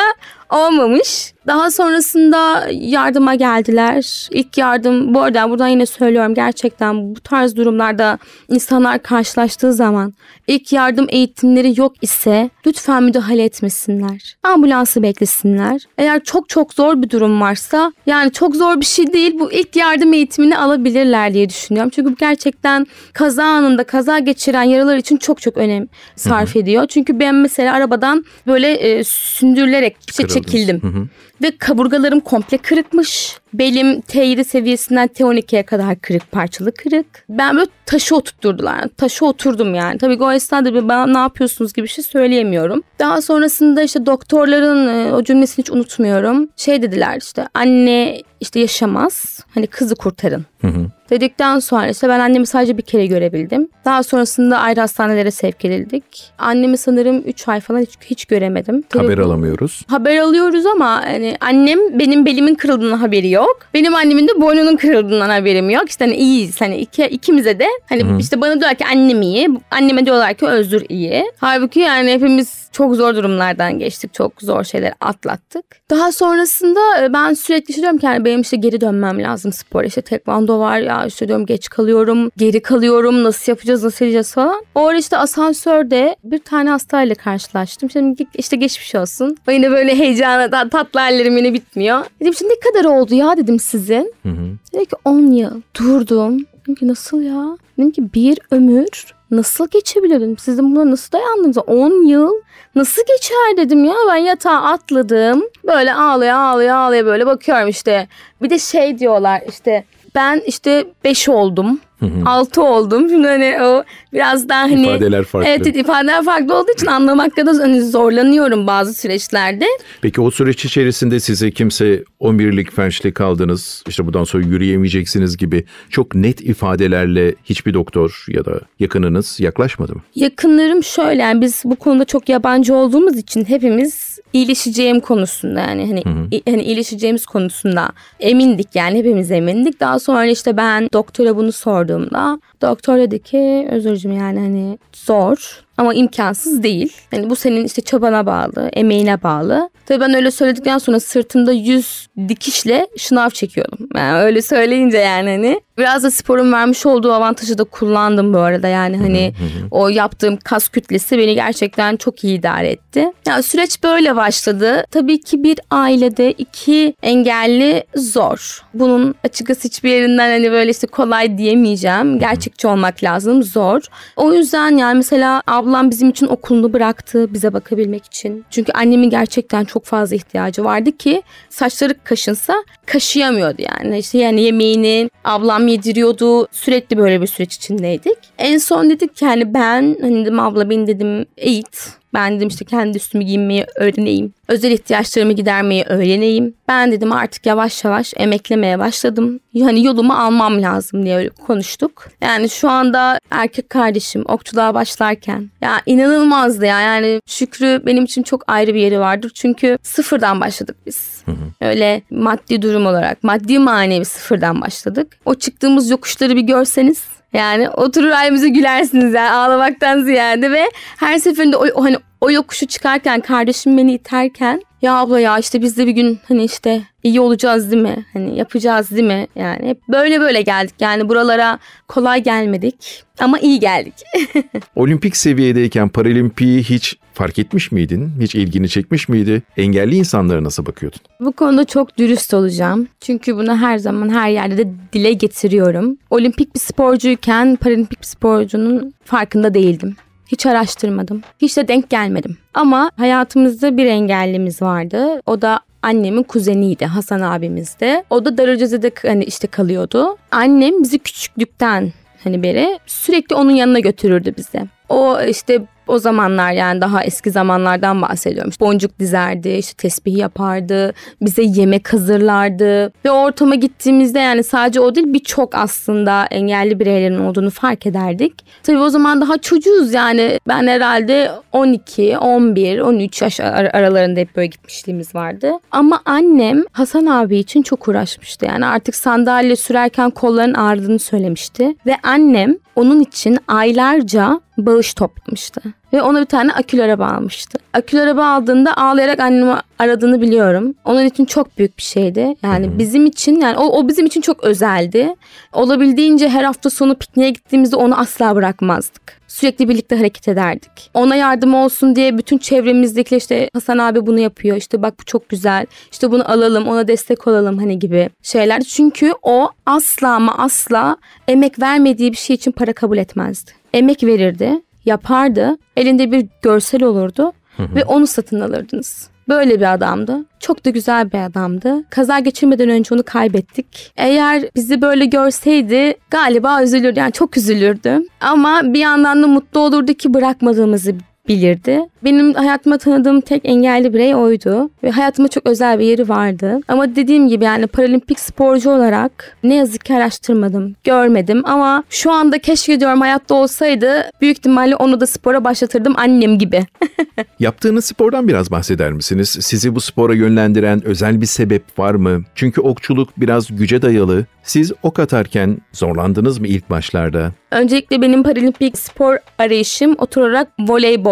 olmamış. 0.51 1.34
Daha 1.47 1.71
sonrasında 1.71 2.69
yardıma 2.73 3.35
geldiler. 3.35 4.29
İlk 4.31 4.59
yardım 4.59 5.15
bu 5.15 5.21
arada 5.21 5.51
buradan 5.51 5.69
yine 5.69 5.87
söylüyorum 5.87 6.35
gerçekten 6.35 7.15
bu 7.15 7.21
tarz 7.21 7.57
durumlarda 7.57 8.19
insanlar 8.49 9.03
karşılaştığı 9.03 9.73
zaman 9.73 10.15
ilk 10.47 10.73
yardım 10.73 11.07
eğitimleri 11.09 11.81
yok 11.81 11.93
ise 12.03 12.51
lütfen 12.67 13.03
müdahale 13.03 13.45
etmesinler. 13.45 14.37
Ambulansı 14.43 15.03
beklesinler. 15.03 15.83
Eğer 15.99 16.25
çok 16.25 16.49
çok 16.49 16.75
zor 16.75 17.03
bir 17.03 17.11
durum 17.11 17.41
varsa 17.41 17.93
yani 18.07 18.33
çok 18.33 18.57
zor 18.57 18.81
bir 18.81 18.87
şey 18.87 19.13
değil 19.13 19.39
bu 19.39 19.53
ilk 19.53 19.77
yardım 19.77 20.13
eğitimini 20.13 20.59
alabilirler 20.59 21.35
diye 21.35 21.49
düşünüyorum. 21.49 21.91
Çünkü 21.95 22.13
bu 22.13 22.17
gerçekten 22.17 22.87
kaza 23.13 23.45
anında 23.45 23.85
kaza 23.85 24.19
geçiren 24.19 24.63
yaralar 24.63 24.97
için 24.97 25.17
çok 25.17 25.41
çok 25.41 25.57
önem 25.57 25.89
sarf 26.17 26.57
ediyor. 26.57 26.87
Çünkü 26.87 27.21
ben 27.21 27.35
mesela 27.35 27.75
arabadan 27.75 28.25
böyle 28.47 28.73
e, 28.73 29.05
sündürülerek 29.05 29.97
işte 30.09 30.29
çekildim. 30.29 30.83
Hı 30.83 30.87
hı. 30.87 31.09
Ve 31.43 31.59
kaburgalarım 31.59 32.21
komple 32.21 32.59
kırıkmış. 32.59 33.39
Belim 33.55 34.01
T7 34.01 34.45
seviyesinden 34.45 35.09
T12'ye 35.09 35.63
kadar 35.63 35.97
kırık 35.97 36.33
parçalı 36.33 36.73
kırık. 36.75 37.07
Ben 37.29 37.57
böyle 37.57 37.71
taşı 37.87 38.17
oturtturdular. 38.17 38.89
Taşı 38.97 39.27
oturdum 39.27 39.75
yani. 39.75 39.99
Tabii 39.99 40.23
o 40.23 40.33
esnada 40.33 40.89
bana 40.89 41.07
ne 41.07 41.19
yapıyorsunuz 41.19 41.73
gibi 41.73 41.85
bir 41.85 41.91
şey 41.91 42.05
söyleyemiyorum. 42.05 42.83
Daha 42.99 43.23
sonrasında 43.23 43.83
işte 43.83 44.07
doktorların 44.07 44.89
e, 44.89 45.13
o 45.13 45.25
cümlesini 45.25 45.63
hiç 45.63 45.71
unutmuyorum. 45.71 46.49
Şey 46.57 46.83
dediler 46.83 47.19
işte 47.21 47.47
anne 47.55 48.23
işte 48.41 48.61
yaşamaz. 48.61 49.41
Hani 49.55 49.67
kızı 49.67 49.95
kurtarın. 49.97 50.47
Hı 50.61 50.67
hı. 50.69 50.87
Dedikten 51.11 51.59
sonra 51.59 51.89
işte 51.89 52.09
ben 52.09 52.21
annemi 52.21 52.47
sadece 52.47 52.79
bir 52.79 52.83
kere 52.83 53.07
görebildim. 53.07 53.69
Daha 53.85 54.03
sonrasında 54.03 54.59
ayrı 54.59 54.81
hastanelere 54.81 55.31
sevk 55.31 55.65
edildik. 55.65 56.33
Annemi 56.39 56.79
sanırım 56.79 57.23
3 57.27 57.49
ay 57.49 57.61
falan 57.61 57.81
hiç, 57.81 57.91
hiç 58.05 58.25
göremedim. 58.25 58.83
Tabii 58.89 59.05
haber 59.05 59.19
alamıyoruz. 59.19 59.83
Haber 59.89 60.19
alıyoruz 60.19 60.67
ama 60.67 61.03
hani 61.05 61.37
annem 61.41 61.99
benim 61.99 62.27
belimin 62.27 62.55
kırıldığından 62.55 62.99
haberi 62.99 63.31
yok. 63.31 63.44
Benim 63.75 63.95
annemin 63.95 64.29
de 64.29 64.41
boynunun 64.41 64.77
kırıldığından 64.77 65.31
haberim 65.31 65.71
yok. 65.71 65.89
İşte 65.89 66.05
hani 66.05 66.17
iyiyiz 66.17 66.61
hani 66.61 66.77
iki, 66.77 67.05
ikimize 67.05 67.59
de 67.59 67.67
hani 67.89 68.05
Hı-hı. 68.05 68.19
işte 68.19 68.41
bana 68.41 68.51
diyorlar 68.51 68.75
ki 68.75 68.85
annem 68.93 69.23
iyi. 69.23 69.49
Anneme 69.71 70.07
diyorlar 70.07 70.35
ki 70.35 70.47
Özür 70.47 70.85
iyi. 70.89 71.25
Halbuki 71.39 71.81
yani 71.81 72.13
hepimiz 72.13 72.69
çok 72.73 72.97
zor 72.97 73.15
durumlardan 73.15 73.79
geçtik. 73.79 74.15
Çok 74.15 74.33
zor 74.43 74.65
şeyler 74.65 74.95
atlattık. 75.01 75.65
Daha 75.91 76.13
sonrasında 76.13 77.05
e, 77.05 77.13
ben 77.13 77.35
sürekli 77.35 77.75
diyorum 77.75 77.99
ki 77.99 78.07
yani 78.07 78.25
benim 78.25 78.41
işte 78.41 78.57
geri 78.57 78.81
dönmem 78.81 79.23
lazım 79.23 79.53
spor. 79.53 79.85
İşte 79.85 80.03
tekvando 80.03 80.59
var 80.59 80.79
ya 80.79 81.07
işte 81.07 81.29
diyorum 81.29 81.47
geç 81.47 81.69
kalıyorum. 81.69 82.31
Geri 82.37 82.63
kalıyorum. 82.63 83.25
Nasıl 83.25 83.53
yapacağız 83.53 83.85
nasıl 83.85 84.05
edeceğiz 84.05 84.35
falan. 84.35 84.65
O 84.75 84.87
ara 84.87 84.99
işte 84.99 85.17
asansörde 85.17 86.17
bir 86.25 86.39
tane 86.39 86.71
hastayla 86.71 87.15
karşılaştım. 87.15 87.91
Şimdi 87.91 88.27
işte 88.35 88.57
geçmiş 88.57 88.95
olsun. 88.95 89.37
O 89.49 89.51
yine 89.51 89.71
böyle 89.71 89.99
heyecana 89.99 90.69
tatlı 90.69 91.01
hallerim 91.01 91.37
yine 91.37 91.53
bitmiyor. 91.55 92.05
Dedim 92.21 92.35
şimdi 92.35 92.55
ne 92.55 92.73
kadar 92.73 92.85
oldu 92.85 93.15
ya 93.15 93.34
dedim 93.37 93.59
sizin. 93.59 94.15
Hı 94.23 94.29
hı. 94.29 94.47
Dedi 94.73 94.87
ki 94.87 94.97
10 95.05 95.21
yıl. 95.21 95.61
Durdum. 95.81 96.39
Dedim 96.63 96.75
ki 96.75 96.89
nasıl 96.89 97.23
ya? 97.23 97.59
Dedim 97.79 97.91
ki 97.91 98.15
bir 98.15 98.39
ömür 98.51 99.15
nasıl 99.31 99.69
geçebilir 99.69 100.21
dedim. 100.21 100.39
Sizin 100.39 100.77
buna 100.77 100.91
nasıl 100.91 101.13
dayandınız? 101.13 101.59
10 101.59 102.07
yıl 102.07 102.33
nasıl 102.75 103.03
geçer 103.03 103.57
dedim 103.57 103.85
ya. 103.85 103.95
Ben 104.09 104.17
yatağa 104.17 104.63
atladım. 104.63 105.43
Böyle 105.67 105.95
ağlaya 105.95 106.39
ağlaya 106.39 106.77
ağlaya 106.77 107.07
böyle 107.07 107.27
bakıyorum 107.27 107.69
işte. 107.69 108.09
Bir 108.43 108.51
de 108.51 108.59
şey 108.59 108.99
diyorlar 108.99 109.43
işte 109.49 109.85
ben 110.15 110.43
işte 110.47 110.87
5 111.05 111.29
oldum. 111.29 111.81
Altı 112.27 112.63
oldum. 112.63 113.09
Şimdi 113.09 113.29
hani 113.29 113.63
o 113.63 113.85
biraz 114.13 114.49
daha 114.49 114.63
hani 114.63 114.83
ifadeler 114.83 115.25
farklı. 115.25 115.49
Evet, 115.49 115.77
ifadeler 115.77 116.25
farklı 116.25 116.59
olduğu 116.59 116.73
için 116.73 116.87
anlamakta 116.87 117.47
da 117.47 117.63
hani 117.63 117.83
zorlanıyorum 117.83 118.67
bazı 118.67 118.95
süreçlerde. 118.95 119.65
Peki 120.01 120.21
o 120.21 120.31
süreç 120.31 120.65
içerisinde 120.65 121.21
size 121.21 121.51
kimse 121.51 122.05
11'lik 122.21 122.73
felçli 122.73 123.15
kaldınız. 123.15 123.85
işte 123.89 124.07
bundan 124.07 124.25
sonra 124.25 124.47
yürüyemeyeceksiniz 124.47 125.37
gibi 125.37 125.65
çok 125.91 126.15
net 126.15 126.41
ifadelerle 126.41 127.35
hiçbir 127.45 127.75
doktor 127.75 128.25
ya 128.29 128.45
da 128.45 128.61
yakınınız 128.81 129.41
yaklaşmadı 129.41 129.95
mı? 129.95 130.01
Yakınlarım 130.15 130.85
şöyle 130.85 131.23
yani 131.23 131.41
biz 131.41 131.63
bu 131.65 131.77
konuda 131.77 132.05
çok 132.05 132.29
yabancı 132.29 132.75
olduğumuz 132.75 133.17
için 133.17 133.45
hepimiz 133.45 134.19
iyileşeceğim 134.33 135.01
konusunda 135.01 135.61
yani 135.61 135.87
hani 135.87 136.05
hı 136.05 136.09
hı. 136.09 136.41
hani 136.51 136.63
iyileşeceğimiz 136.63 137.27
konusunda 137.27 137.89
emindik 138.21 138.69
yani 138.75 138.99
hepimiz 138.99 139.31
emindik. 139.31 139.81
Daha 139.81 139.99
sonra 139.99 140.27
işte 140.27 140.57
ben 140.57 140.89
doktora 140.93 141.37
bunu 141.37 141.53
sorduğumda 141.85 142.41
doktor 142.63 142.99
dedi 142.99 143.23
ki 143.23 143.69
özürcüm 143.71 144.13
yani 144.13 144.41
hani 144.41 144.79
zor 144.93 145.64
ama 145.79 145.95
imkansız 145.95 146.63
değil. 146.63 146.93
Yani 147.13 147.31
bu 147.31 147.37
senin 147.37 147.65
işte 147.65 147.83
çabana 147.83 148.27
bağlı, 148.27 148.71
emeğine 148.73 149.23
bağlı. 149.23 149.71
Tabii 149.87 150.01
ben 150.01 150.15
öyle 150.15 150.31
söyledikten 150.31 150.79
sonra 150.79 151.01
sırtımda 151.01 151.53
yüz 151.53 152.07
dikişle 152.29 152.87
şınav 152.97 153.31
çekiyordum. 153.31 153.89
Yani 153.97 154.19
öyle 154.19 154.43
söyleyince 154.43 154.99
yani 154.99 155.31
hani 155.31 155.61
biraz 155.79 156.03
da 156.03 156.11
sporun 156.11 156.53
vermiş 156.53 156.87
olduğu 156.87 157.13
avantajı 157.13 157.59
da 157.59 157.65
kullandım 157.65 158.35
bu 158.35 158.39
arada. 158.39 158.69
Yani 158.69 158.97
hani 158.97 159.33
o 159.71 159.89
yaptığım 159.89 160.37
kas 160.37 160.69
kütlesi 160.69 161.19
beni 161.19 161.35
gerçekten 161.35 161.97
çok 161.97 162.25
iyi 162.25 162.39
idare 162.39 162.69
etti. 162.71 163.13
Yani 163.29 163.43
süreç 163.43 163.83
böyle 163.83 164.17
başladı. 164.17 164.85
Tabii 164.91 165.21
ki 165.21 165.43
bir 165.45 165.59
ailede 165.71 166.33
iki 166.33 166.95
engelli 167.03 167.85
zor. 167.97 168.63
Bunun 168.75 169.15
açıkçası 169.25 169.69
hiçbir 169.69 169.91
yerinden 169.91 170.31
hani 170.31 170.53
böyle 170.53 170.71
işte 170.71 170.87
kolay 170.87 171.39
diyemeyeceğim. 171.39 172.19
Gerçekçi 172.19 172.67
olmak 172.67 173.05
lazım. 173.05 173.43
Zor. 173.43 173.83
O 174.17 174.33
yüzden 174.33 174.77
yani 174.77 174.97
mesela 174.97 175.43
ablam 175.65 175.91
bizim 175.91 176.11
için 176.11 176.27
okulunu 176.27 176.73
bıraktı 176.73 177.35
bize 177.35 177.53
bakabilmek 177.53 178.05
için. 178.05 178.45
Çünkü 178.51 178.73
annemin 178.73 179.11
gerçekten 179.11 179.65
çok 179.65 179.85
fazla 179.85 180.17
ihtiyacı 180.17 180.65
vardı 180.65 180.97
ki 180.97 181.23
saçları 181.51 181.95
kaşınsa 182.05 182.55
kaşıyamıyordu 182.87 183.63
yani. 183.63 183.99
İşte 183.99 184.19
yani 184.19 184.41
yemeğini 184.43 185.11
ablam 185.25 185.69
yediriyordu. 185.69 186.49
Sürekli 186.53 186.99
böyle 186.99 187.21
bir 187.21 187.27
süreç 187.27 187.55
içindeydik. 187.57 188.19
En 188.39 188.59
son 188.59 188.91
dedik 188.91 189.17
ki 189.17 189.25
yani 189.25 189.55
ben 189.55 189.97
hani 190.01 190.25
dedim 190.25 190.41
abla 190.41 190.71
beni 190.71 190.87
dedim 190.87 191.27
eğit 191.37 191.89
ben 192.15 192.37
dedim 192.37 192.49
işte 192.49 192.65
kendi 192.65 192.97
üstümü 192.97 193.25
giyinmeyi 193.25 193.67
öğreneyim. 193.77 194.33
Özel 194.49 194.71
ihtiyaçlarımı 194.71 195.33
gidermeyi 195.33 195.85
öğreneyim. 195.85 196.55
Ben 196.69 196.93
dedim 196.93 197.13
artık 197.13 197.47
yavaş 197.47 197.85
yavaş 197.85 198.13
emeklemeye 198.17 198.79
başladım. 198.79 199.41
Hani 199.61 199.85
yolumu 199.85 200.13
almam 200.13 200.63
lazım 200.63 201.05
diye 201.05 201.29
konuştuk. 201.29 202.09
Yani 202.21 202.51
şu 202.51 202.71
anda 202.71 203.19
erkek 203.31 203.71
kardeşim 203.71 204.25
okçuluğa 204.29 204.75
başlarken 204.75 205.51
ya 205.61 205.81
inanılmazdı 205.87 206.67
ya. 206.67 206.81
Yani 206.81 207.21
Şükrü 207.27 207.83
benim 207.87 208.05
için 208.05 208.23
çok 208.23 208.45
ayrı 208.47 208.75
bir 208.75 208.81
yeri 208.81 209.01
vardır. 209.01 209.33
Çünkü 209.35 209.79
sıfırdan 209.83 210.41
başladık 210.41 210.77
biz. 210.87 211.23
Hı 211.25 211.31
hı. 211.33 211.69
Öyle 211.69 212.03
maddi 212.11 212.63
durum 212.63 212.87
olarak 212.87 213.25
maddi 213.25 213.59
manevi 213.59 214.05
sıfırdan 214.05 214.61
başladık. 214.61 215.19
O 215.25 215.35
çıktığımız 215.35 215.91
yokuşları 215.91 216.37
bir 216.37 216.41
görseniz 216.41 217.14
yani 217.35 217.71
oturur 217.71 218.11
halimize 218.11 218.49
gülersiniz 218.49 219.15
yani 219.15 219.31
ağlamaktan 219.31 220.03
ziyade 220.03 220.51
ve 220.51 220.71
her 220.97 221.19
seferinde 221.19 221.57
o, 221.57 221.85
hani 221.85 221.97
o 222.21 222.31
yokuşu 222.31 222.67
çıkarken 222.67 223.21
kardeşim 223.21 223.79
beni 223.79 223.95
iterken 223.95 224.63
Ya 224.85 224.95
abla 224.95 225.21
ya 225.21 225.39
işte 225.39 225.63
biz 225.63 225.77
de 225.77 225.87
bir 225.87 225.93
gün 225.93 226.19
hani 226.29 226.45
işte 226.45 226.83
iyi 227.03 227.21
olacağız 227.21 227.71
değil 227.71 227.83
mi? 227.83 228.07
Hani 228.13 228.39
yapacağız 228.39 228.91
değil 228.91 229.07
mi? 229.07 229.27
Yani 229.37 229.69
hep 229.69 229.89
böyle 229.89 230.21
böyle 230.21 230.43
geldik. 230.43 230.75
Yani 230.81 231.09
buralara 231.09 231.59
kolay 231.89 232.23
gelmedik 232.23 233.05
ama 233.19 233.39
iyi 233.39 233.61
geldik. 233.61 233.95
Olimpik 234.77 235.17
seviyedeyken 235.17 235.89
paralimpiyi 235.89 236.63
hiç 236.63 236.97
fark 237.15 237.39
etmiş 237.39 237.73
miydin? 237.73 238.11
Hiç 238.21 238.35
ilgini 238.35 238.69
çekmiş 238.69 239.09
miydi? 239.09 239.43
Engelli 239.57 239.97
insanlara 239.97 240.45
nasıl 240.45 240.67
bakıyordun? 240.67 241.01
Bu 241.21 241.33
konuda 241.33 241.65
çok 241.65 241.99
dürüst 241.99 242.35
olacağım. 242.35 242.89
Çünkü 243.01 243.37
bunu 243.37 243.57
her 243.57 243.79
zaman 243.79 244.09
her 244.09 244.31
yerde 244.31 244.59
de 244.59 244.71
dile 244.93 245.13
getiriyorum. 245.13 245.97
Olimpik 246.11 246.55
bir 246.55 246.61
sporcuyken 246.61 247.57
paralimpik 247.57 248.01
bir 248.01 248.07
sporcunun 248.07 248.95
farkında 249.05 249.55
değildim. 249.55 249.97
Hiç 250.27 250.47
araştırmadım. 250.47 251.23
Hiç 251.39 251.57
de 251.57 251.69
denk 251.69 251.91
gelmedim. 251.91 252.39
Ama 252.55 252.91
hayatımızda 252.97 253.77
bir 253.77 253.87
engellimiz 253.87 254.63
vardı. 254.63 255.21
O 255.27 255.43
da 255.43 255.61
annemin 255.83 256.23
kuzeniydi 256.23 256.87
Hasan 256.87 257.21
abimizdi. 257.21 258.03
O 258.11 258.25
da 258.25 258.39
Darıcazı'da 258.39 258.91
hani 259.03 259.25
işte 259.25 259.47
kalıyordu. 259.47 260.17
Annem 260.31 260.83
bizi 260.83 260.99
küçüklükten 260.99 261.93
hani 262.25 262.43
beri 262.43 262.79
sürekli 262.87 263.35
onun 263.37 263.51
yanına 263.51 263.79
götürürdü 263.79 264.35
bizi. 264.37 264.63
O 264.89 265.21
işte 265.23 265.63
o 265.87 265.99
zamanlar 265.99 266.53
yani 266.53 266.81
daha 266.81 267.05
eski 267.05 267.31
zamanlardan 267.31 268.03
bahsediyorum. 268.03 268.53
Boncuk 268.61 268.99
dizerdi, 268.99 269.49
işte 269.49 269.75
tesbih 269.77 270.17
yapardı, 270.17 270.93
bize 271.21 271.43
yemek 271.43 271.93
hazırlardı. 271.93 272.93
Ve 273.05 273.11
ortama 273.11 273.55
gittiğimizde 273.55 274.19
yani 274.19 274.45
sadece 274.45 274.81
o 274.81 274.95
değil 274.95 275.13
birçok 275.13 275.55
aslında 275.55 276.27
engelli 276.31 276.81
bireylerin 276.81 277.19
olduğunu 277.19 277.51
fark 277.51 277.87
ederdik. 277.87 278.35
Tabii 278.63 278.79
o 278.79 278.89
zaman 278.89 279.21
daha 279.21 279.39
çocuğuz 279.39 279.93
yani 279.95 280.39
ben 280.49 280.67
herhalde 280.67 281.31
12, 281.53 282.19
11, 282.19 282.81
13 282.81 283.23
yaş 283.23 283.41
aralarında 283.41 284.21
hep 284.21 284.37
böyle 284.37 284.47
gitmişliğimiz 284.47 285.15
vardı. 285.15 285.53
Ama 285.71 286.01
annem 286.05 286.65
Hasan 286.73 287.07
abi 287.07 287.39
için 287.39 287.63
çok 287.63 287.89
uğraşmıştı. 287.89 288.47
Yani 288.47 288.67
artık 288.67 288.95
sandalye 288.95 289.57
sürerken 289.57 290.11
kolların 290.11 290.55
ağrıdığını 290.55 290.99
söylemişti. 290.99 291.77
Ve 291.87 291.97
annem 292.03 292.57
onun 292.77 293.01
için 293.01 293.39
aylarca 293.49 294.41
bağış 294.59 294.95
toplamıştı. 294.95 295.63
Ve 295.95 296.03
ona 296.03 296.21
bir 296.21 296.27
tane 296.27 296.53
akülü 296.53 296.83
araba 296.83 297.07
almıştı. 297.07 297.59
Akülü 297.73 298.01
araba 298.01 298.27
aldığında 298.27 298.77
ağlayarak 298.77 299.21
annemi 299.21 299.55
aradığını 299.79 300.21
biliyorum. 300.21 300.75
Onun 300.85 301.05
için 301.05 301.25
çok 301.25 301.59
büyük 301.59 301.79
bir 301.79 301.83
şeydi. 301.83 302.35
Yani 302.43 302.67
hmm. 302.67 302.79
bizim 302.79 303.07
için 303.07 303.41
yani 303.41 303.59
o, 303.59 303.79
o 303.79 303.89
bizim 303.89 304.07
için 304.07 304.21
çok 304.21 304.45
özeldi. 304.45 305.15
Olabildiğince 305.53 306.29
her 306.29 306.45
hafta 306.45 306.71
sonu 306.71 306.95
pikniğe 306.95 307.31
gittiğimizde 307.31 307.77
onu 307.77 307.99
asla 307.99 308.37
bırakmazdık. 308.37 309.03
Sürekli 309.29 309.69
birlikte 309.69 309.97
hareket 309.97 310.29
ederdik. 310.29 310.91
Ona 310.95 311.17
yardım 311.17 311.55
olsun 311.55 311.97
diye 311.97 312.19
bütün 312.19 312.39
çevremizdeki 312.39 313.17
işte 313.17 313.51
Hasan 313.55 313.79
abi 313.79 314.07
bunu 314.07 314.19
yapıyor. 314.19 314.57
İşte 314.57 314.83
bak 314.83 314.95
bu 315.01 315.05
çok 315.05 315.29
güzel. 315.29 315.67
İşte 315.93 316.11
bunu 316.11 316.31
alalım, 316.31 316.69
ona 316.69 316.89
destek 316.89 317.27
olalım 317.27 317.59
hani 317.59 317.79
gibi 317.79 318.11
şeyler. 318.23 318.61
Çünkü 318.61 319.13
o 319.23 319.51
asla 319.67 320.09
ama 320.09 320.39
asla 320.39 320.97
emek 321.29 321.63
vermediği 321.63 322.13
bir 322.13 322.17
şey 322.17 322.35
için 322.35 322.53
para 322.53 322.73
kabul 322.73 322.99
etmezdi. 322.99 323.51
Emek 323.73 324.05
verirdi, 324.05 324.61
yapardı. 324.87 325.57
Elinde 325.77 326.13
bir 326.13 326.27
görsel 326.43 326.83
olurdu 326.83 327.33
ve 327.59 327.85
onu 327.85 328.07
satın 328.07 328.41
alırdınız. 328.41 329.09
Böyle 329.29 329.61
bir 329.61 329.75
adamdı. 329.75 330.25
Çok 330.41 330.65
da 330.65 330.71
güzel 330.71 331.13
bir 331.13 331.19
adamdı. 331.19 331.85
Kaza 331.91 332.19
geçirmeden 332.19 332.69
önce 332.69 332.95
onu 332.95 333.03
kaybettik. 333.03 333.93
Eğer 333.97 334.43
bizi 334.57 334.83
böyle 334.83 335.05
görseydi 335.05 335.95
galiba 336.11 336.63
üzülürdü. 336.63 336.99
Yani 336.99 337.13
çok 337.13 337.37
üzülürdü. 337.37 338.01
Ama 338.21 338.61
bir 338.65 338.79
yandan 338.81 339.23
da 339.23 339.27
mutlu 339.27 339.61
olurdu 339.61 339.95
ki 339.95 340.15
bırakmadığımızı 340.15 340.95
bilirdi. 341.29 341.81
Benim 342.05 342.35
hayatıma 342.35 342.79
tanıdığım 342.79 343.21
tek 343.21 343.43
engelli 343.45 343.95
birey 343.95 344.15
oydu 344.15 344.71
ve 344.83 344.91
hayatıma 344.91 345.29
çok 345.29 345.47
özel 345.47 345.79
bir 345.79 345.85
yeri 345.85 346.09
vardı. 346.09 346.61
Ama 346.69 346.97
dediğim 346.97 347.29
gibi 347.29 347.45
yani 347.45 347.67
paralimpik 347.67 348.21
sporcu 348.21 348.71
olarak 348.71 349.37
ne 349.43 349.55
yazık 349.55 349.85
ki 349.85 349.95
araştırmadım, 349.95 350.75
görmedim 350.85 351.43
ama 351.45 351.85
şu 351.91 352.11
anda 352.13 352.39
keşke 352.39 352.81
diyorum 352.81 353.01
hayatta 353.01 353.35
olsaydı 353.35 354.11
büyük 354.21 354.39
ihtimalle 354.39 354.77
onu 354.77 355.01
da 355.01 355.07
spora 355.07 355.45
başlatırdım 355.45 355.95
annem 355.97 356.39
gibi. 356.39 356.67
Yaptığınız 357.39 357.85
spordan 357.85 358.29
biraz 358.29 358.51
bahseder 358.51 358.93
misiniz? 358.93 359.39
Sizi 359.41 359.75
bu 359.75 359.81
spora 359.81 360.15
yönlendiren 360.15 360.85
özel 360.85 361.21
bir 361.21 361.27
sebep 361.27 361.79
var 361.79 361.95
mı? 361.95 362.23
Çünkü 362.35 362.61
okçuluk 362.61 363.09
biraz 363.17 363.57
güce 363.57 363.83
dayalı. 363.83 364.27
Siz 364.43 364.73
ok 364.83 364.99
atarken 364.99 365.59
zorlandınız 365.73 366.39
mı 366.39 366.47
ilk 366.47 366.71
başlarda? 366.71 367.33
Öncelikle 367.51 368.03
benim 368.03 368.23
paralimpik 368.23 368.79
spor 368.79 369.17
arayışım 369.39 369.95
oturarak 369.99 370.49